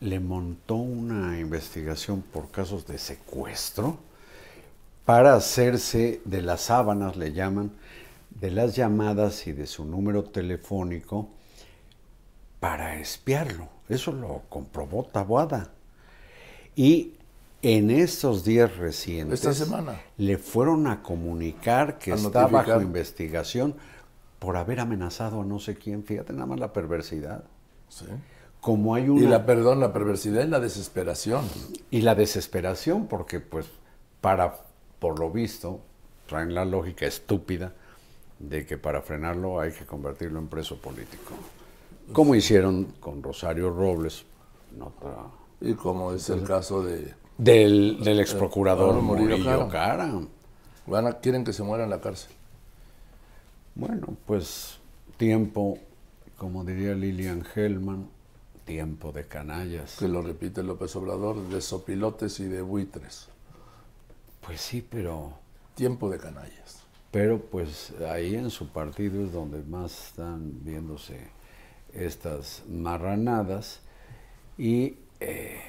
le 0.00 0.20
montó 0.20 0.76
una 0.76 1.38
investigación 1.38 2.22
por 2.22 2.50
casos 2.50 2.86
de 2.86 2.98
secuestro 2.98 3.98
para 5.04 5.34
hacerse 5.34 6.20
de 6.24 6.42
las 6.42 6.62
sábanas, 6.62 7.16
le 7.16 7.32
llaman, 7.32 7.72
de 8.30 8.50
las 8.50 8.76
llamadas 8.76 9.46
y 9.46 9.52
de 9.52 9.66
su 9.66 9.84
número 9.84 10.24
telefónico 10.24 11.30
para 12.60 12.98
espiarlo. 13.00 13.68
Eso 13.88 14.12
lo 14.12 14.42
comprobó 14.48 15.04
Tabuada. 15.04 15.70
Y 16.76 17.14
en 17.62 17.90
estos 17.90 18.44
días 18.44 18.76
recientes 18.76 19.44
Esta 19.44 19.52
semana. 19.64 20.00
le 20.16 20.38
fueron 20.38 20.86
a 20.86 21.02
comunicar 21.02 21.98
que 21.98 22.12
está 22.12 22.46
bajo 22.46 22.80
investigación 22.80 23.74
por 24.38 24.56
haber 24.56 24.78
amenazado 24.78 25.40
a 25.40 25.44
no 25.44 25.58
sé 25.58 25.74
quién. 25.74 26.04
Fíjate 26.04 26.32
nada 26.32 26.46
más 26.46 26.60
la 26.60 26.72
perversidad. 26.72 27.44
Sí. 27.88 28.04
Como 28.60 28.94
hay 28.94 29.08
una... 29.08 29.22
Y 29.22 29.26
la, 29.26 29.46
perdón, 29.46 29.80
la 29.80 29.92
perversidad 29.92 30.44
y 30.44 30.48
la 30.48 30.60
desesperación. 30.60 31.44
Y 31.90 32.02
la 32.02 32.14
desesperación, 32.14 33.06
porque 33.06 33.40
pues 33.40 33.66
para, 34.20 34.58
por 34.98 35.18
lo 35.18 35.30
visto, 35.30 35.80
traen 36.26 36.54
la 36.54 36.64
lógica 36.64 37.06
estúpida 37.06 37.72
de 38.38 38.66
que 38.66 38.78
para 38.78 39.02
frenarlo 39.02 39.60
hay 39.60 39.72
que 39.72 39.84
convertirlo 39.86 40.38
en 40.38 40.48
preso 40.48 40.76
político. 40.80 41.34
Como 42.12 42.34
hicieron 42.34 42.86
con 43.00 43.22
Rosario 43.22 43.70
Robles. 43.70 44.24
Y 45.60 45.74
como 45.74 46.12
es 46.12 46.28
el 46.30 46.44
caso 46.44 46.82
de... 46.82 47.14
Del, 47.36 48.02
del 48.02 48.20
ex 48.20 48.34
procurador 48.34 48.98
eh, 48.98 49.00
Murillo, 49.00 49.68
Cara. 49.68 50.10
quieren 51.20 51.44
que 51.44 51.52
se 51.52 51.62
muera 51.62 51.84
en 51.84 51.90
la 51.90 52.00
cárcel. 52.00 52.32
Bueno, 53.76 54.08
pues 54.26 54.78
tiempo, 55.16 55.78
como 56.36 56.64
diría 56.64 56.94
Lilian 56.94 57.44
Hellman, 57.54 58.08
tiempo 58.68 59.12
de 59.12 59.26
canallas. 59.26 59.96
Que 59.98 60.06
lo 60.06 60.20
repite 60.20 60.62
López 60.62 60.94
Obrador, 60.94 61.48
de 61.48 61.60
sopilotes 61.62 62.38
y 62.38 62.44
de 62.44 62.60
buitres. 62.60 63.28
Pues 64.46 64.60
sí, 64.60 64.86
pero... 64.88 65.32
Tiempo 65.74 66.10
de 66.10 66.18
canallas. 66.18 66.82
Pero 67.10 67.40
pues 67.40 67.94
ahí 68.10 68.34
en 68.34 68.50
su 68.50 68.68
partido 68.68 69.24
es 69.24 69.32
donde 69.32 69.62
más 69.62 70.08
están 70.08 70.64
viéndose 70.64 71.18
estas 71.94 72.62
marranadas 72.68 73.80
y 74.58 74.96
eh, 75.20 75.60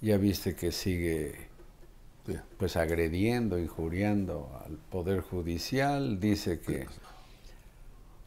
ya 0.00 0.16
viste 0.16 0.54
que 0.54 0.72
sigue 0.72 1.48
pues 2.56 2.76
agrediendo, 2.76 3.58
injuriando 3.58 4.50
al 4.64 4.76
Poder 4.76 5.20
Judicial, 5.20 6.18
dice 6.20 6.60
que... 6.60 6.86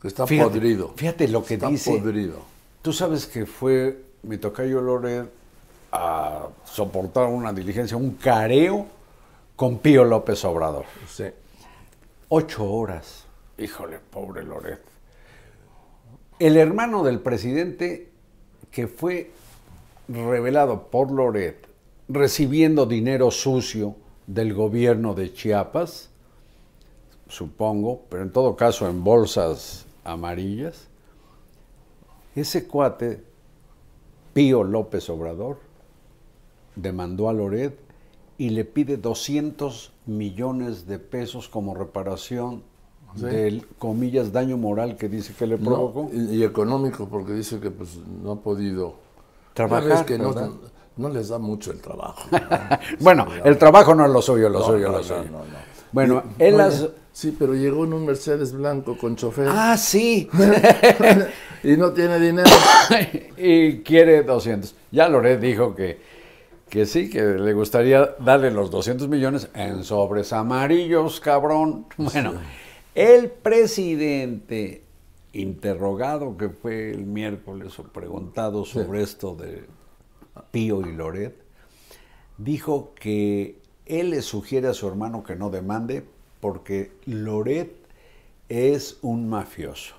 está 0.04 0.26
podrido. 0.28 0.94
Fíjate 0.96 1.28
lo 1.30 1.44
que 1.44 1.56
está 1.56 1.70
dice. 1.70 1.98
podrido. 1.98 2.55
Tú 2.86 2.94
sabes 2.94 3.26
que 3.26 3.48
fue 3.48 4.00
mi 4.22 4.38
tocayo 4.38 4.80
Loret 4.80 5.28
a 5.92 6.50
soportar 6.66 7.26
una 7.26 7.52
diligencia, 7.52 7.98
un 7.98 8.12
careo 8.12 8.86
con 9.56 9.80
Pío 9.80 10.04
López 10.04 10.46
Obrador. 10.46 10.86
Sí. 11.10 11.24
Ocho 12.30 12.72
horas. 12.72 13.26
Híjole, 13.58 13.98
pobre 13.98 14.44
Loret. 14.44 14.82
El 16.38 16.58
hermano 16.58 17.04
del 17.04 17.22
presidente 17.22 18.12
que 18.70 18.86
fue 18.86 19.32
revelado 20.08 20.84
por 20.84 21.10
Loret 21.10 21.66
recibiendo 22.08 22.86
dinero 22.86 23.32
sucio 23.32 23.96
del 24.28 24.54
gobierno 24.54 25.16
de 25.16 25.34
Chiapas, 25.34 26.12
supongo, 27.30 28.04
pero 28.10 28.22
en 28.22 28.32
todo 28.32 28.56
caso 28.56 28.88
en 28.88 29.04
bolsas 29.04 29.88
amarillas, 30.04 30.88
Ese 32.36 32.68
cuate, 32.68 33.24
Pío 34.34 34.64
López 34.64 35.10
Obrador, 35.10 35.58
demandó 36.76 37.30
a 37.30 37.34
Loret 37.34 37.80
y 38.38 38.50
le 38.50 38.66
pide 38.66 38.98
200 38.98 39.94
millones 40.06 40.88
de 40.88 41.00
pesos 41.00 41.48
como 41.48 41.74
reparación 41.74 42.64
del, 43.16 43.66
comillas, 43.80 44.34
daño 44.34 44.58
moral 44.58 44.98
que 44.98 45.08
dice 45.08 45.34
que 45.34 45.48
le 45.48 45.58
No, 45.58 45.64
provocó. 45.64 46.10
y, 46.14 46.36
y 46.36 46.44
económico, 46.44 47.08
porque 47.08 47.32
dice 47.32 47.62
que 47.62 47.72
pues 47.72 47.98
no 48.22 48.34
ha 48.34 48.36
podido 48.42 48.96
Trabajar, 49.54 50.06
que 50.06 50.18
no, 50.18 51.10
les 51.10 51.30
da 51.30 51.40
mucho 51.40 51.72
el 51.72 51.80
trabajo. 51.80 52.28
Bueno, 53.00 53.26
el 53.46 53.58
trabajo 53.58 53.96
no 53.96 54.06
es 54.06 54.12
lo 54.12 54.22
suyo, 54.22 54.50
lo 54.50 54.62
suyo, 54.62 54.88
no, 54.92 54.98
lo 54.98 55.04
suyo. 55.04 55.24
no, 55.32 55.40
no. 55.40 55.46
Bueno, 55.94 56.24
él 56.40 56.58
las... 56.58 56.90
Sí, 57.16 57.34
pero 57.40 57.56
llegó 57.56 57.86
en 57.86 57.94
un 57.94 58.06
Mercedes 58.06 58.52
blanco 58.52 58.98
con 58.98 59.16
chofer 59.16 59.48
Ah, 59.50 59.78
sí. 59.78 60.28
y 61.64 61.78
no 61.78 61.94
tiene 61.94 62.20
dinero. 62.20 62.50
y 63.38 63.78
quiere 63.84 64.22
200. 64.24 64.76
Ya 64.92 65.08
Loret 65.08 65.40
dijo 65.40 65.74
que, 65.74 65.98
que 66.68 66.86
sí, 66.86 67.10
que 67.10 67.22
le 67.22 67.54
gustaría 67.54 68.16
darle 68.20 68.52
los 68.52 68.70
200 68.70 69.08
millones 69.08 69.48
en 69.54 69.86
sobres 69.86 70.34
amarillos, 70.34 71.22
cabrón. 71.22 71.86
Bueno, 71.96 72.34
el 72.94 73.30
presidente 73.32 74.84
interrogado 75.32 76.36
que 76.36 76.50
fue 76.50 76.92
el 76.92 77.06
miércoles 77.06 77.80
o 77.80 77.84
preguntado 77.84 78.66
sobre 78.66 79.04
esto 79.04 79.38
de 79.38 79.64
Pío 80.52 80.82
y 80.82 80.92
Loret, 80.92 81.38
dijo 82.38 82.94
que 82.94 83.62
él 83.86 84.10
le 84.10 84.22
sugiere 84.22 84.68
a 84.68 84.74
su 84.74 84.86
hermano 84.86 85.24
que 85.24 85.38
no 85.38 85.50
demande 85.50 86.04
porque 86.46 86.92
Loret 87.06 87.72
es 88.50 89.00
un 89.02 89.28
mafioso, 89.28 89.96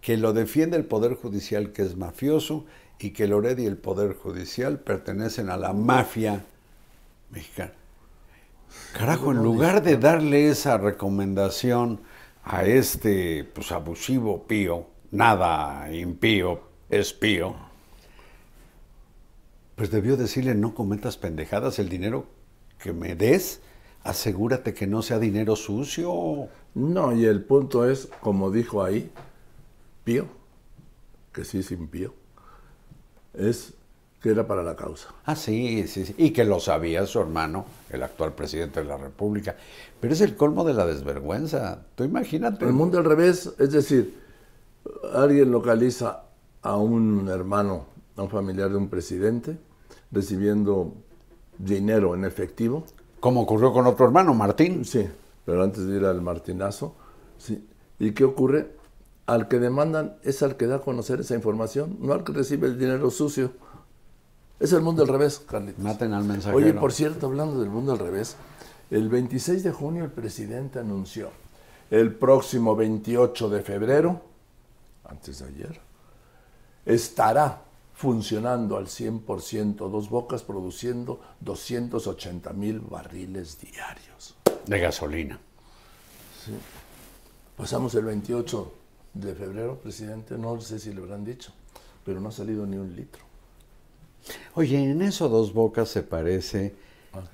que 0.00 0.16
lo 0.16 0.32
defiende 0.32 0.78
el 0.78 0.86
Poder 0.86 1.12
Judicial 1.12 1.72
que 1.74 1.82
es 1.82 1.94
mafioso 1.94 2.64
y 2.98 3.10
que 3.10 3.26
Loret 3.26 3.58
y 3.58 3.66
el 3.66 3.76
Poder 3.76 4.14
Judicial 4.14 4.80
pertenecen 4.80 5.50
a 5.50 5.58
la 5.58 5.74
mafia 5.74 6.42
mexicana. 7.30 7.74
Carajo, 8.94 9.30
en 9.30 9.42
lugar 9.42 9.82
de 9.82 9.98
darle 9.98 10.48
esa 10.48 10.78
recomendación 10.78 12.00
a 12.44 12.64
este 12.64 13.44
pues 13.44 13.70
abusivo 13.70 14.44
pío, 14.44 14.86
nada 15.10 15.94
impío, 15.94 16.62
es 16.88 17.12
pío, 17.12 17.56
pues 19.76 19.90
debió 19.90 20.16
decirle 20.16 20.54
no 20.54 20.74
cometas 20.74 21.18
pendejadas, 21.18 21.78
el 21.78 21.90
dinero 21.90 22.24
que 22.78 22.94
me 22.94 23.14
des, 23.14 23.60
asegúrate 24.04 24.74
que 24.74 24.86
no 24.86 25.02
sea 25.02 25.18
dinero 25.18 25.56
sucio. 25.56 26.48
No, 26.74 27.14
y 27.14 27.24
el 27.24 27.42
punto 27.42 27.88
es, 27.88 28.08
como 28.20 28.50
dijo 28.50 28.82
ahí, 28.82 29.10
Pío, 30.04 30.26
que 31.32 31.44
sí 31.44 31.58
es 31.58 31.70
impío, 31.70 32.14
es 33.34 33.74
que 34.20 34.30
era 34.30 34.46
para 34.46 34.62
la 34.62 34.74
causa. 34.74 35.08
Ah, 35.24 35.36
sí, 35.36 35.86
sí, 35.86 36.04
sí. 36.04 36.14
Y 36.18 36.30
que 36.30 36.44
lo 36.44 36.58
sabía 36.58 37.06
su 37.06 37.20
hermano, 37.20 37.66
el 37.90 38.02
actual 38.02 38.32
presidente 38.32 38.80
de 38.80 38.86
la 38.86 38.96
República. 38.96 39.56
Pero 40.00 40.12
es 40.12 40.20
el 40.20 40.36
colmo 40.36 40.64
de 40.64 40.74
la 40.74 40.86
desvergüenza. 40.86 41.84
Tú 41.94 42.04
imagínate. 42.04 42.64
El 42.64 42.72
mundo 42.72 42.98
al 42.98 43.04
revés, 43.04 43.54
es 43.58 43.70
decir, 43.70 44.18
alguien 45.14 45.52
localiza 45.52 46.24
a 46.62 46.76
un 46.76 47.28
hermano, 47.28 47.86
a 48.16 48.22
un 48.22 48.30
familiar 48.30 48.70
de 48.70 48.76
un 48.76 48.88
presidente, 48.88 49.56
recibiendo 50.10 50.94
dinero 51.58 52.14
en 52.14 52.24
efectivo, 52.24 52.84
Como 53.20 53.42
ocurrió 53.42 53.72
con 53.72 53.86
otro 53.86 54.06
hermano, 54.06 54.34
Martín. 54.34 54.84
Sí, 54.84 55.08
pero 55.44 55.62
antes 55.62 55.86
de 55.86 55.96
ir 55.96 56.04
al 56.04 56.22
martinazo, 56.22 56.94
sí. 57.38 57.66
¿Y 57.98 58.12
qué 58.12 58.24
ocurre? 58.24 58.76
Al 59.26 59.48
que 59.48 59.58
demandan 59.58 60.16
es 60.22 60.42
al 60.42 60.56
que 60.56 60.66
da 60.66 60.76
a 60.76 60.80
conocer 60.80 61.20
esa 61.20 61.34
información, 61.34 61.98
no 62.00 62.12
al 62.12 62.24
que 62.24 62.32
recibe 62.32 62.66
el 62.66 62.78
dinero 62.78 63.10
sucio. 63.10 63.52
Es 64.60 64.72
el 64.72 64.80
mundo 64.80 65.02
al 65.02 65.08
revés, 65.08 65.40
Carlitos. 65.40 65.82
Maten 65.82 66.12
al 66.12 66.24
mensajero. 66.24 66.56
Oye, 66.56 66.72
por 66.72 66.92
cierto, 66.92 67.26
hablando 67.26 67.60
del 67.60 67.70
mundo 67.70 67.92
al 67.92 67.98
revés, 67.98 68.36
el 68.90 69.08
26 69.08 69.62
de 69.62 69.72
junio 69.72 70.04
el 70.04 70.10
presidente 70.10 70.78
anunció 70.78 71.30
el 71.90 72.14
próximo 72.14 72.76
28 72.76 73.48
de 73.48 73.62
febrero, 73.62 74.20
antes 75.04 75.38
de 75.38 75.46
ayer, 75.46 75.80
estará 76.84 77.62
funcionando 77.98 78.76
al 78.76 78.86
100% 78.86 79.90
Dos 79.90 80.08
Bocas 80.08 80.44
produciendo 80.44 81.20
280 81.40 82.52
mil 82.52 82.78
barriles 82.78 83.58
diarios. 83.60 84.36
De 84.66 84.78
gasolina. 84.78 85.36
Pasamos 87.56 87.96
el 87.96 88.04
28 88.04 88.72
de 89.14 89.34
febrero, 89.34 89.80
presidente, 89.80 90.38
no 90.38 90.60
sé 90.60 90.78
si 90.78 90.92
le 90.92 91.02
habrán 91.02 91.24
dicho, 91.24 91.52
pero 92.04 92.20
no 92.20 92.28
ha 92.28 92.32
salido 92.32 92.64
ni 92.66 92.76
un 92.76 92.94
litro. 92.94 93.24
Oye, 94.54 94.78
en 94.78 95.02
eso 95.02 95.28
dos 95.28 95.52
bocas 95.52 95.88
se 95.88 96.04
parece 96.04 96.76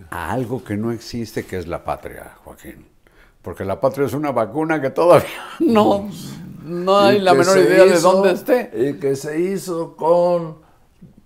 a 0.09 0.33
algo 0.33 0.65
que 0.65 0.79
no 0.79 0.93
existe, 0.93 1.45
que 1.45 1.59
es 1.59 1.67
la 1.67 1.85
patria, 1.85 2.39
Joaquín. 2.43 2.87
Porque 3.43 3.67
la 3.67 3.79
patria 3.79 4.07
es 4.07 4.15
una 4.15 4.33
vacuna 4.33 4.81
que 4.81 4.89
todavía 4.89 5.29
no, 5.61 6.09
no 6.65 6.99
hay 6.99 7.21
la 7.21 7.35
menor 7.35 7.59
idea 7.59 7.85
de 7.85 8.01
dónde 8.01 8.33
esté. 8.33 8.71
Y 8.75 8.95
que 8.95 9.17
se 9.17 9.39
hizo 9.41 9.97
con 9.97 10.59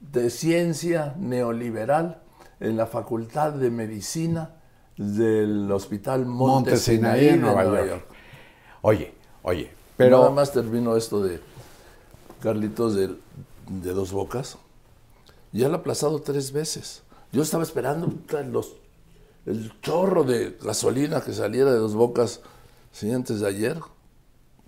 de 0.00 0.30
ciencia 0.30 1.14
neoliberal 1.18 2.22
en 2.60 2.76
la 2.76 2.86
Facultad 2.86 3.52
de 3.52 3.70
Medicina 3.70 4.56
del 4.96 5.70
Hospital 5.70 6.26
Monte, 6.26 6.70
Monte 6.70 6.76
Sinaí, 6.76 7.20
Sinaí 7.20 7.24
de 7.26 7.30
en 7.34 7.40
Nueva 7.40 7.86
York. 7.86 8.04
Oye, 8.82 9.14
oye, 9.42 9.70
Pero 9.96 10.18
nada 10.18 10.30
más 10.30 10.52
termino 10.52 10.96
esto 10.96 11.22
de 11.22 11.40
Carlitos 12.42 12.94
de, 12.94 13.14
de 13.68 13.92
Dos 13.92 14.12
Bocas. 14.12 14.58
Ya 15.52 15.68
lo 15.68 15.74
ha 15.74 15.78
aplazado 15.78 16.20
tres 16.20 16.52
veces. 16.52 17.02
Yo 17.32 17.42
estaba 17.42 17.62
esperando 17.62 18.12
los, 18.50 18.74
el 19.46 19.72
chorro 19.82 20.24
de 20.24 20.58
gasolina 20.62 21.20
que 21.20 21.32
saliera 21.32 21.72
de 21.72 21.78
Dos 21.78 21.94
Bocas 21.94 22.40
sí, 22.90 23.12
antes 23.12 23.40
de 23.40 23.48
ayer. 23.48 23.78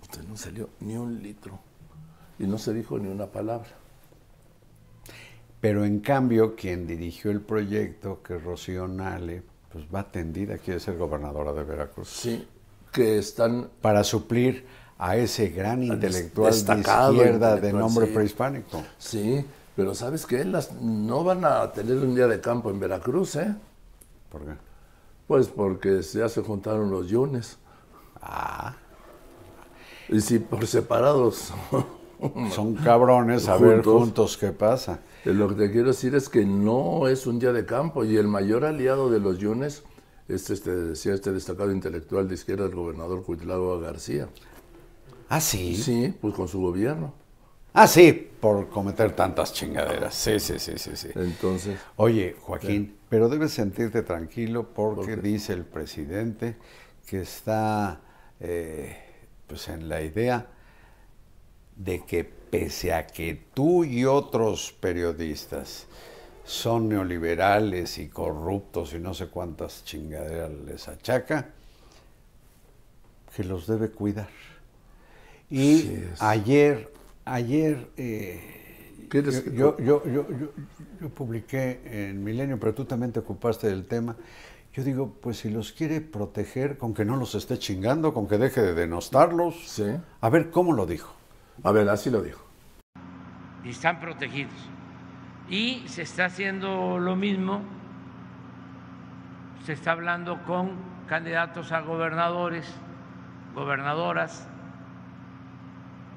Puta, 0.01 0.21
no 0.27 0.35
salió 0.35 0.69
ni 0.81 0.97
un 0.97 1.21
litro. 1.21 1.59
Y 2.39 2.45
no 2.45 2.57
se 2.57 2.73
dijo 2.73 2.99
ni 2.99 3.07
una 3.07 3.27
palabra. 3.27 3.69
Pero 5.61 5.85
en 5.85 5.99
cambio, 5.99 6.55
quien 6.55 6.87
dirigió 6.87 7.29
el 7.29 7.41
proyecto, 7.41 8.21
que 8.23 8.37
es 8.37 8.43
Rocío 8.43 8.87
Nale, 8.87 9.43
pues 9.71 9.85
va 9.93 10.01
atendida, 10.01 10.57
quiere 10.57 10.79
ser 10.79 10.97
gobernadora 10.97 11.53
de 11.53 11.63
Veracruz. 11.63 12.09
Sí, 12.09 12.47
que 12.91 13.19
están 13.19 13.69
Para 13.79 14.03
suplir 14.03 14.65
a 14.97 15.15
ese 15.17 15.49
gran 15.49 15.83
intelectual 15.83 16.51
de 16.51 16.79
izquierda 16.79 17.55
de 17.55 17.73
nombre 17.73 18.07
sí. 18.07 18.13
prehispánico. 18.13 18.83
Sí, 18.97 19.45
pero 19.75 19.95
¿sabes 19.95 20.25
qué? 20.25 20.43
Las, 20.45 20.73
no 20.73 21.23
van 21.23 21.45
a 21.45 21.71
tener 21.71 21.97
un 21.97 22.13
día 22.13 22.27
de 22.27 22.41
campo 22.41 22.69
en 22.69 22.79
Veracruz, 22.79 23.35
¿eh? 23.35 23.55
¿Por 24.31 24.45
qué? 24.45 24.53
Pues 25.27 25.47
porque 25.47 26.01
ya 26.01 26.27
se 26.27 26.41
juntaron 26.41 26.91
los 26.91 27.07
yunes. 27.07 27.57
Ah, 28.21 28.75
Y 30.11 30.21
si 30.21 30.39
por 30.39 30.67
separados. 30.67 31.53
son 32.51 32.75
cabrones 32.75 33.47
a 33.47 33.57
ver 33.57 33.83
Juntos. 33.83 34.37
qué 34.37 34.51
pasa. 34.51 34.99
Eh, 35.25 35.33
Lo 35.33 35.49
que 35.49 35.55
te 35.55 35.71
quiero 35.71 35.87
decir 35.87 36.13
es 36.15 36.29
que 36.29 36.45
no 36.45 37.07
es 37.07 37.25
un 37.25 37.39
día 37.39 37.51
de 37.51 37.65
campo 37.65 38.03
y 38.05 38.17
el 38.17 38.27
mayor 38.27 38.63
aliado 38.65 39.09
de 39.09 39.19
los 39.19 39.39
yunes 39.39 39.83
es 40.27 40.49
este, 40.49 40.71
decía 40.71 41.13
este 41.13 41.31
destacado 41.31 41.71
intelectual 41.71 42.27
de 42.27 42.35
izquierda, 42.35 42.65
el 42.65 42.75
gobernador 42.75 43.23
Cuitlagua 43.23 43.79
García. 43.79 44.29
Ah, 45.29 45.41
sí. 45.41 45.75
Sí, 45.75 46.13
pues 46.21 46.33
con 46.33 46.47
su 46.47 46.61
gobierno. 46.61 47.13
Ah, 47.73 47.87
sí, 47.87 48.29
por 48.39 48.69
cometer 48.69 49.15
tantas 49.15 49.53
chingaderas. 49.53 50.13
Sí, 50.13 50.39
sí, 50.39 50.59
sí, 50.59 50.73
sí, 50.77 50.91
sí. 50.95 51.07
Entonces, 51.15 51.79
Oye, 51.95 52.35
Joaquín, 52.41 52.97
pero 53.09 53.29
debes 53.29 53.51
sentirte 53.53 54.01
tranquilo 54.03 54.67
porque 54.75 55.15
dice 55.15 55.53
el 55.53 55.63
presidente 55.63 56.57
que 57.07 57.21
está 57.21 58.01
eh, 58.41 58.97
pues 59.51 59.67
en 59.67 59.89
la 59.89 60.01
idea 60.01 60.47
de 61.75 62.05
que 62.05 62.23
pese 62.23 62.93
a 62.93 63.07
que 63.07 63.35
tú 63.53 63.83
y 63.83 64.05
otros 64.05 64.71
periodistas 64.79 65.87
son 66.45 66.89
neoliberales 66.89 67.97
y 67.97 68.07
corruptos 68.09 68.93
y 68.93 68.99
no 68.99 69.13
sé 69.13 69.27
cuántas 69.27 69.83
chingaderas 69.85 70.51
les 70.65 70.87
achaca, 70.87 71.49
que 73.35 73.43
los 73.43 73.65
debe 73.67 73.89
cuidar. 73.89 74.29
Y 75.49 75.81
Sí, 75.81 76.03
ayer, 76.19 76.91
ayer 77.25 77.87
eh, 77.97 78.39
¿Quieres 79.09 79.41
yo, 79.41 79.43
que- 79.43 79.51
yo, 79.55 79.77
yo, 79.79 80.05
yo, 80.05 80.27
yo- 80.39 80.51
yo 81.01 81.09
publiqué 81.09 81.81
en 81.85 82.23
Milenio, 82.23 82.59
pero 82.59 82.73
tú 82.73 82.85
también 82.85 83.11
te 83.11 83.19
ocupaste 83.19 83.67
del 83.67 83.85
tema. 83.85 84.15
Yo 84.73 84.83
digo, 84.83 85.13
pues 85.21 85.39
si 85.39 85.49
los 85.49 85.73
quiere 85.73 85.99
proteger, 85.99 86.77
con 86.77 86.93
que 86.93 87.03
no 87.03 87.17
los 87.17 87.35
esté 87.35 87.59
chingando, 87.59 88.13
con 88.13 88.27
que 88.27 88.37
deje 88.37 88.61
de 88.61 88.73
denostarlos. 88.73 89.67
Sí. 89.67 89.85
A 90.21 90.29
ver, 90.29 90.49
¿cómo 90.49 90.73
lo 90.73 90.85
dijo? 90.85 91.13
a 91.63 91.71
ver, 91.71 91.87
así 91.89 92.09
lo 92.09 92.21
dijo. 92.21 92.41
y 93.63 93.69
están 93.69 93.99
protegidos. 93.99 94.53
Y 95.49 95.83
se 95.87 96.03
está 96.03 96.25
haciendo 96.25 96.97
lo 96.97 97.15
mismo, 97.15 97.61
se 99.65 99.73
está 99.73 99.91
hablando 99.91 100.41
con 100.45 100.71
candidatos 101.07 101.71
a 101.71 101.81
gobernadores, 101.81 102.65
gobernadoras, 103.53 104.47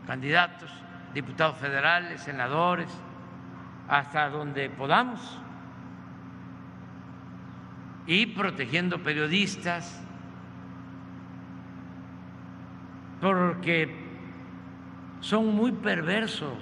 candidatos 0.06 0.70
diputados 1.14 1.56
federales, 1.58 2.20
senadores, 2.20 2.88
hasta 3.88 4.28
donde 4.28 4.68
podamos, 4.68 5.40
y 8.06 8.26
protegiendo 8.26 9.02
periodistas, 9.02 10.02
porque 13.20 13.94
son 15.20 15.54
muy 15.54 15.72
perversos 15.72 16.58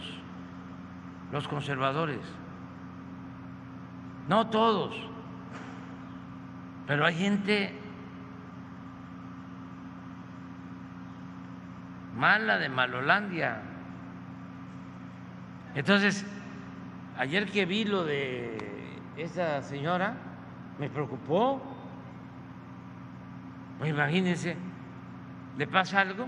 los 1.33 1.49
conservadores. 1.49 2.21
No 4.29 4.49
todos, 4.49 4.95
pero 6.87 7.05
hay 7.05 7.15
gente 7.15 7.77
mala 12.17 12.59
de 12.59 12.69
Malolandia. 12.69 13.63
Entonces, 15.75 16.25
ayer 17.19 17.51
que 17.51 17.67
vi 17.67 17.85
lo 17.85 18.05
de 18.05 18.57
esa 19.17 19.61
señora, 19.63 20.15
me 20.79 20.89
preocupó. 20.89 21.63
Pues 23.79 23.91
imagínense, 23.91 24.57
le 25.59 25.67
pasa 25.67 26.01
algo, 26.01 26.27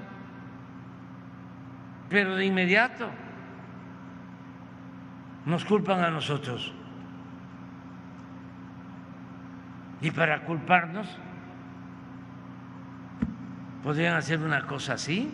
pero 2.08 2.36
de 2.36 2.46
inmediato 2.46 3.08
nos 5.46 5.64
culpan 5.64 6.02
a 6.02 6.10
nosotros. 6.10 6.72
Y 10.00 10.10
para 10.10 10.44
culparnos, 10.44 11.06
podrían 13.82 14.16
hacer 14.16 14.40
una 14.40 14.66
cosa 14.66 14.94
así, 14.94 15.32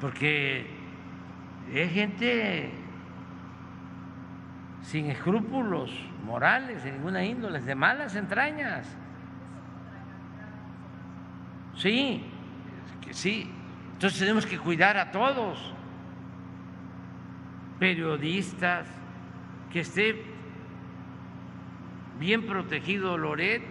porque 0.00 0.66
es 1.72 1.92
gente 1.92 2.83
sin 4.84 5.10
escrúpulos 5.10 5.90
morales 6.24 6.84
de 6.84 6.92
ninguna 6.92 7.24
índole, 7.24 7.60
de 7.60 7.74
malas 7.74 8.14
entrañas. 8.16 8.86
Sí, 11.74 12.22
sí. 13.10 13.50
Entonces 13.94 14.18
tenemos 14.18 14.44
que 14.44 14.58
cuidar 14.58 14.98
a 14.98 15.10
todos, 15.10 15.72
periodistas, 17.78 18.86
que 19.72 19.80
esté 19.80 20.22
bien 22.20 22.44
protegido 22.46 23.16
Loret, 23.16 23.62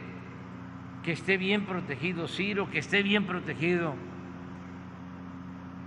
que 1.04 1.12
esté 1.12 1.38
bien 1.38 1.66
protegido 1.66 2.28
Ciro, 2.28 2.70
que 2.72 2.80
esté 2.80 3.04
bien 3.04 3.26
protegido 3.26 3.94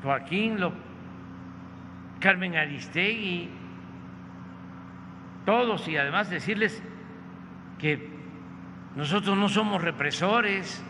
Joaquín, 0.02 0.58
Carmen 2.20 2.56
Aristegui, 2.56 3.50
todos 5.46 5.86
y 5.88 5.96
además 5.96 6.28
decirles 6.28 6.82
que 7.78 8.10
nosotros 8.96 9.38
no 9.38 9.48
somos 9.48 9.80
represores, 9.80 10.84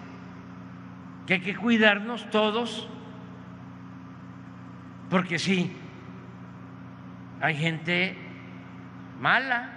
que 1.26 1.34
hay 1.34 1.40
que 1.40 1.54
cuidarnos 1.54 2.28
todos, 2.30 2.88
porque 5.10 5.38
sí, 5.38 5.76
hay 7.40 7.54
gente 7.54 8.16
mala, 9.20 9.70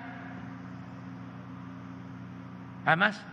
además 2.86 3.24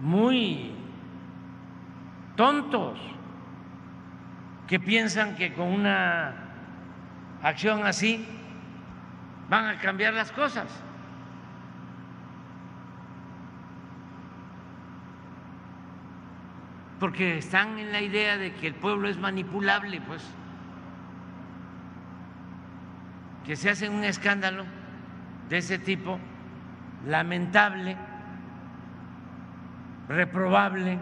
muy 0.00 0.72
tontos, 2.36 2.98
que 4.66 4.80
piensan 4.80 5.36
que 5.36 5.52
con 5.52 5.66
una 5.66 6.34
acción 7.42 7.84
así 7.84 8.26
van 9.48 9.66
a 9.66 9.78
cambiar 9.78 10.14
las 10.14 10.32
cosas. 10.32 10.68
Porque 16.98 17.38
están 17.38 17.78
en 17.78 17.92
la 17.92 18.00
idea 18.00 18.38
de 18.38 18.54
que 18.54 18.66
el 18.68 18.74
pueblo 18.74 19.08
es 19.08 19.18
manipulable, 19.18 20.00
pues. 20.00 20.22
Que 23.44 23.54
se 23.54 23.70
hace 23.70 23.88
un 23.88 24.02
escándalo 24.02 24.64
de 25.48 25.58
ese 25.58 25.78
tipo, 25.78 26.18
lamentable, 27.06 27.96
reprobable, 30.08 30.98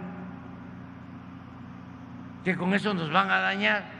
que 2.44 2.56
con 2.56 2.74
eso 2.74 2.92
nos 2.92 3.10
van 3.10 3.30
a 3.30 3.38
dañar. 3.38 3.93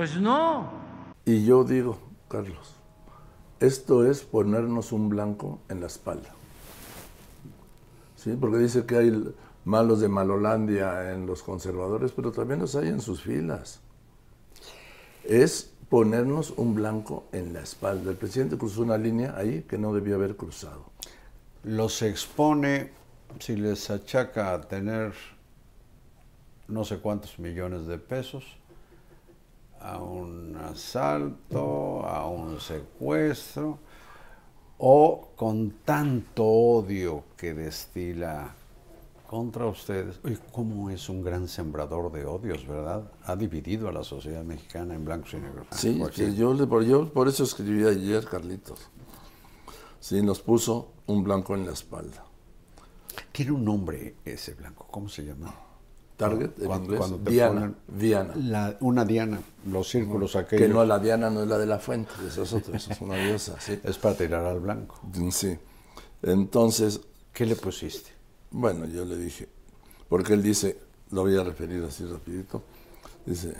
Pues 0.00 0.16
no. 0.16 0.66
Y 1.26 1.44
yo 1.44 1.62
digo, 1.62 1.98
Carlos, 2.26 2.74
esto 3.60 4.10
es 4.10 4.22
ponernos 4.22 4.92
un 4.92 5.10
blanco 5.10 5.58
en 5.68 5.82
la 5.82 5.88
espalda. 5.88 6.30
¿Sí? 8.16 8.34
Porque 8.40 8.56
dice 8.56 8.86
que 8.86 8.96
hay 8.96 9.34
malos 9.66 10.00
de 10.00 10.08
Malolandia 10.08 11.12
en 11.12 11.26
los 11.26 11.42
conservadores, 11.42 12.12
pero 12.12 12.32
también 12.32 12.60
los 12.60 12.76
hay 12.76 12.88
en 12.88 13.02
sus 13.02 13.20
filas. 13.20 13.80
Es 15.24 15.70
ponernos 15.90 16.54
un 16.56 16.74
blanco 16.74 17.24
en 17.32 17.52
la 17.52 17.60
espalda. 17.60 18.10
El 18.10 18.16
presidente 18.16 18.56
cruzó 18.56 18.80
una 18.80 18.96
línea 18.96 19.36
ahí 19.36 19.66
que 19.68 19.76
no 19.76 19.92
debía 19.92 20.14
haber 20.14 20.34
cruzado. 20.34 20.86
Los 21.62 22.00
expone, 22.00 22.90
si 23.38 23.54
les 23.54 23.90
achaca 23.90 24.54
a 24.54 24.62
tener 24.62 25.12
no 26.68 26.86
sé 26.86 27.00
cuántos 27.00 27.38
millones 27.38 27.86
de 27.86 27.98
pesos, 27.98 28.59
a 29.80 29.98
un 29.98 30.56
asalto, 30.56 32.06
a 32.06 32.26
un 32.26 32.60
secuestro, 32.60 33.78
o 34.78 35.28
con 35.36 35.70
tanto 35.84 36.44
odio 36.44 37.24
que 37.36 37.54
destila 37.54 38.54
contra 39.26 39.66
ustedes. 39.66 40.18
Oye, 40.24 40.38
¿cómo 40.52 40.90
es 40.90 41.08
un 41.08 41.22
gran 41.22 41.46
sembrador 41.46 42.10
de 42.10 42.24
odios, 42.24 42.66
verdad? 42.66 43.10
Ha 43.24 43.36
dividido 43.36 43.88
a 43.88 43.92
la 43.92 44.02
sociedad 44.02 44.42
mexicana 44.42 44.94
en 44.94 45.04
blancos 45.04 45.34
y 45.34 45.36
negros. 45.36 45.66
Sí, 45.70 46.00
yo, 46.36 46.68
por, 46.68 46.84
yo 46.84 47.12
por 47.12 47.28
eso 47.28 47.44
escribí 47.44 47.86
ayer, 47.86 48.24
Carlitos. 48.24 48.80
Sí, 50.00 50.22
nos 50.22 50.40
puso 50.40 50.92
un 51.06 51.22
blanco 51.22 51.54
en 51.54 51.66
la 51.66 51.72
espalda. 51.72 52.24
Tiene 53.32 53.52
un 53.52 53.64
nombre 53.64 54.16
ese 54.24 54.54
blanco, 54.54 54.86
¿cómo 54.90 55.08
se 55.08 55.24
llama? 55.24 55.54
Target, 56.20 56.50
en 56.60 56.70
inglés, 56.70 57.00
Diana. 57.24 57.74
Diana. 57.88 58.76
una 58.80 59.06
Diana, 59.06 59.40
los 59.66 59.88
círculos 59.88 60.36
aquellos. 60.36 60.66
Que 60.66 60.72
no, 60.72 60.84
la 60.84 60.98
Diana 60.98 61.30
no 61.30 61.42
es 61.42 61.48
la 61.48 61.56
de 61.56 61.64
la 61.64 61.78
fuente, 61.78 62.10
eso 62.28 62.42
es 62.42 62.52
otra, 62.52 62.76
eso 62.76 62.92
es 62.92 63.00
una 63.00 63.16
diosa, 63.16 63.58
sí. 63.58 63.80
Es 63.84 63.96
para 63.96 64.14
tirar 64.14 64.44
al 64.44 64.60
blanco. 64.60 65.00
Sí. 65.30 65.56
Entonces... 66.22 67.00
¿Qué 67.32 67.46
le 67.46 67.56
pusiste? 67.56 68.10
Bueno, 68.50 68.84
yo 68.84 69.06
le 69.06 69.16
dije, 69.16 69.48
porque 70.10 70.34
él 70.34 70.42
dice, 70.42 70.78
lo 71.10 71.22
voy 71.22 71.38
a 71.38 71.42
referir 71.42 71.82
así 71.84 72.04
rapidito, 72.04 72.64
dice, 73.24 73.54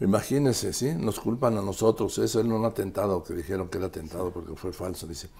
imagínense, 0.00 0.74
¿sí? 0.74 0.92
Nos 0.92 1.18
culpan 1.20 1.56
a 1.56 1.62
nosotros, 1.62 2.18
eso 2.18 2.38
es 2.38 2.46
un 2.46 2.64
atentado, 2.66 3.22
que 3.22 3.32
dijeron 3.32 3.70
que 3.70 3.78
era 3.78 3.86
atentado 3.86 4.30
porque 4.30 4.54
fue 4.56 4.74
falso, 4.74 5.06
dice, 5.06 5.30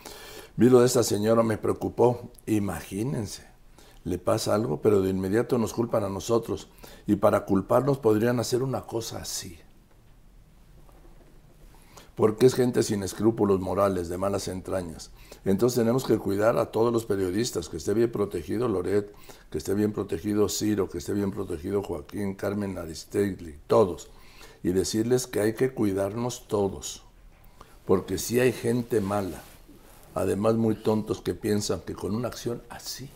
vi 0.56 0.70
lo 0.70 0.80
de 0.80 0.86
esta 0.86 1.02
señora, 1.02 1.42
me 1.42 1.58
preocupó, 1.58 2.30
imagínense, 2.46 3.55
le 4.06 4.18
pasa 4.18 4.54
algo, 4.54 4.80
pero 4.80 5.02
de 5.02 5.10
inmediato 5.10 5.58
nos 5.58 5.74
culpan 5.74 6.04
a 6.04 6.08
nosotros, 6.08 6.68
y 7.06 7.16
para 7.16 7.44
culparnos 7.44 7.98
podrían 7.98 8.40
hacer 8.40 8.62
una 8.62 8.82
cosa 8.82 9.18
así 9.18 9.58
porque 12.16 12.46
es 12.46 12.54
gente 12.54 12.82
sin 12.82 13.02
escrúpulos 13.02 13.60
morales, 13.60 14.08
de 14.08 14.16
malas 14.16 14.48
entrañas. 14.48 15.10
Entonces 15.44 15.78
tenemos 15.78 16.04
que 16.04 16.16
cuidar 16.16 16.56
a 16.56 16.72
todos 16.72 16.90
los 16.92 17.04
periodistas, 17.04 17.68
que 17.68 17.76
esté 17.76 17.92
bien 17.92 18.10
protegido 18.10 18.68
Loret, 18.68 19.12
que 19.50 19.58
esté 19.58 19.74
bien 19.74 19.92
protegido 19.92 20.48
Ciro, 20.48 20.88
que 20.88 20.98
esté 20.98 21.12
bien 21.12 21.30
protegido 21.30 21.82
Joaquín, 21.82 22.34
Carmen 22.34 22.78
Aristegui, 22.78 23.58
todos. 23.66 24.08
Y 24.62 24.70
decirles 24.70 25.26
que 25.26 25.40
hay 25.40 25.54
que 25.54 25.72
cuidarnos 25.72 26.48
todos, 26.48 27.02
porque 27.84 28.16
si 28.16 28.40
hay 28.40 28.52
gente 28.52 29.02
mala, 29.02 29.42
además 30.14 30.54
muy 30.54 30.74
tontos 30.74 31.20
que 31.20 31.34
piensan 31.34 31.82
que 31.82 31.94
con 31.94 32.14
una 32.14 32.28
acción 32.28 32.62
así, 32.70 33.10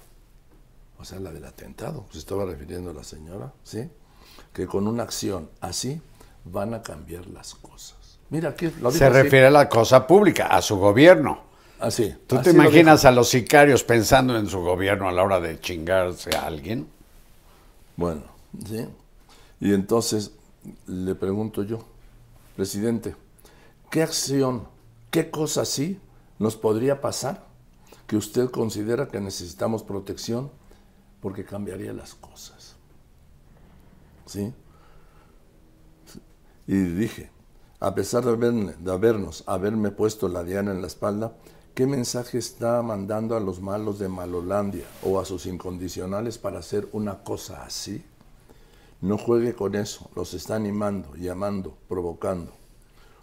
o 1.00 1.04
sea, 1.04 1.18
la 1.18 1.32
del 1.32 1.44
atentado, 1.44 2.04
se 2.10 2.18
estaba 2.18 2.44
refiriendo 2.44 2.90
a 2.90 2.94
la 2.94 3.04
señora, 3.04 3.52
¿sí? 3.64 3.88
Que 4.52 4.66
con 4.66 4.86
una 4.86 5.02
acción 5.02 5.48
así 5.60 6.00
van 6.44 6.74
a 6.74 6.82
cambiar 6.82 7.26
las 7.28 7.54
cosas. 7.54 8.18
Mira, 8.28 8.50
aquí 8.50 8.70
lo 8.80 8.90
Se 8.90 9.08
refiere 9.08 9.46
a 9.46 9.50
la 9.50 9.68
cosa 9.68 10.06
pública, 10.06 10.46
a 10.48 10.60
su 10.60 10.76
gobierno. 10.76 11.42
Así. 11.80 12.14
¿Tú 12.26 12.40
te 12.42 12.50
imaginas 12.50 13.06
a 13.06 13.10
los 13.10 13.30
sicarios 13.30 13.82
pensando 13.82 14.36
en 14.36 14.46
su 14.46 14.60
gobierno 14.60 15.08
a 15.08 15.12
la 15.12 15.22
hora 15.22 15.40
de 15.40 15.58
chingarse 15.58 16.36
a 16.36 16.44
alguien? 16.44 16.86
Bueno, 17.96 18.22
sí. 18.66 18.86
Y 19.60 19.72
entonces 19.72 20.32
le 20.86 21.14
pregunto 21.14 21.62
yo, 21.62 21.80
presidente, 22.56 23.16
¿qué 23.90 24.02
acción, 24.02 24.68
qué 25.10 25.30
cosa 25.30 25.62
así 25.62 25.98
nos 26.38 26.56
podría 26.56 27.00
pasar 27.00 27.46
que 28.06 28.16
usted 28.16 28.50
considera 28.50 29.08
que 29.08 29.20
necesitamos 29.20 29.82
protección 29.82 30.50
porque 31.20 31.44
cambiaría 31.44 31.92
las 31.92 32.14
cosas. 32.14 32.76
¿Sí? 34.26 34.52
Y 36.66 36.74
dije, 36.74 37.30
a 37.80 37.94
pesar 37.94 38.24
de, 38.24 38.74
de 38.78 38.92
habernos, 38.92 39.44
haberme 39.46 39.90
puesto 39.90 40.28
la 40.28 40.44
diana 40.44 40.70
en 40.70 40.80
la 40.80 40.86
espalda, 40.86 41.36
¿qué 41.74 41.86
mensaje 41.86 42.38
está 42.38 42.82
mandando 42.82 43.36
a 43.36 43.40
los 43.40 43.60
malos 43.60 43.98
de 43.98 44.08
Malolandia 44.08 44.84
o 45.02 45.18
a 45.18 45.24
sus 45.24 45.46
incondicionales 45.46 46.38
para 46.38 46.60
hacer 46.60 46.88
una 46.92 47.24
cosa 47.24 47.64
así? 47.64 48.04
No 49.00 49.16
juegue 49.16 49.54
con 49.54 49.74
eso, 49.74 50.10
los 50.14 50.34
está 50.34 50.56
animando, 50.56 51.14
llamando, 51.16 51.76
provocando. 51.88 52.52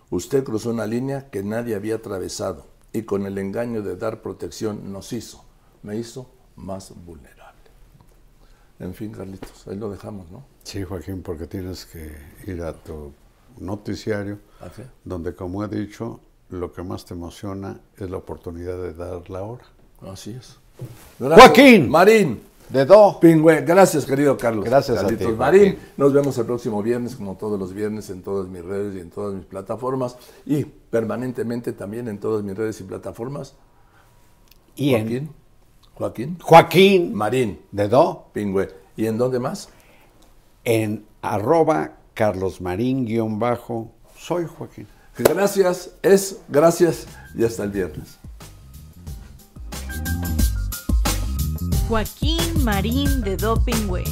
Usted 0.09 0.43
cruzó 0.43 0.71
una 0.71 0.87
línea 0.87 1.29
que 1.29 1.43
nadie 1.43 1.75
había 1.75 1.95
atravesado 1.95 2.65
y 2.93 3.03
con 3.03 3.25
el 3.25 3.37
engaño 3.37 3.83
de 3.83 3.95
dar 3.95 4.21
protección 4.21 4.91
nos 4.91 5.13
hizo, 5.13 5.43
me 5.83 5.97
hizo 5.97 6.29
más 6.55 6.93
vulnerable. 7.05 7.36
En 8.79 8.93
fin, 8.93 9.11
Carlitos, 9.11 9.67
ahí 9.67 9.75
lo 9.75 9.89
dejamos, 9.89 10.29
¿no? 10.31 10.43
Sí, 10.63 10.83
Joaquín, 10.83 11.23
porque 11.23 11.47
tienes 11.47 11.85
que 11.85 12.15
ir 12.45 12.61
a 12.61 12.73
tu 12.73 13.11
noticiario, 13.59 14.39
¿A 14.61 14.69
donde, 15.03 15.33
como 15.33 15.63
he 15.63 15.67
dicho, 15.67 16.19
lo 16.49 16.71
que 16.71 16.83
más 16.83 17.05
te 17.05 17.13
emociona 17.13 17.79
es 17.97 18.09
la 18.09 18.17
oportunidad 18.17 18.77
de 18.77 18.93
dar 18.93 19.29
la 19.29 19.41
hora. 19.41 19.63
Así 20.01 20.31
es. 20.31 20.57
Joaquín. 21.19 21.89
Marín. 21.89 22.41
De 22.69 22.85
do. 22.85 23.17
Pingüe, 23.19 23.61
gracias 23.61 24.05
querido 24.05 24.37
Carlos. 24.37 24.65
Gracias 24.65 24.97
a 24.97 25.01
Carlitos 25.01 25.27
ti, 25.27 25.33
Marín. 25.33 25.61
Joaquín. 25.61 25.79
Nos 25.97 26.13
vemos 26.13 26.37
el 26.37 26.45
próximo 26.45 26.83
viernes, 26.83 27.15
como 27.15 27.35
todos 27.35 27.57
los 27.57 27.73
viernes, 27.73 28.09
en 28.09 28.21
todas 28.21 28.47
mis 28.47 28.63
redes 28.63 28.95
y 28.95 28.99
en 28.99 29.09
todas 29.09 29.33
mis 29.33 29.45
plataformas. 29.45 30.17
Y 30.45 30.65
permanentemente 30.65 31.73
también 31.73 32.07
en 32.09 32.19
todas 32.19 32.43
mis 32.43 32.55
redes 32.55 32.79
y 32.81 32.83
plataformas. 32.83 33.55
Y 34.75 34.93
en 34.93 35.01
Joaquín. 35.01 35.29
Joaquín. 35.97 36.37
Joaquín 36.41 37.13
Marín. 37.13 37.59
de 37.71 37.87
do 37.87 38.29
Pingüe. 38.33 38.69
¿Y 38.95 39.05
en 39.07 39.17
dónde 39.17 39.39
más? 39.39 39.69
en 40.67 41.05
arroba 41.21 41.93
carlosmarín 42.13 43.05
guion 43.05 43.39
bajo. 43.39 43.89
Soy 44.19 44.45
Joaquín. 44.45 44.85
Gracias, 45.17 45.91
es 46.01 46.41
gracias 46.49 47.07
y 47.33 47.45
hasta 47.45 47.63
el 47.63 47.71
viernes. 47.71 48.19
Joaquín 51.87 52.65
Marín 52.65 53.21
de 53.21 53.37
Dopingüe. 53.37 54.03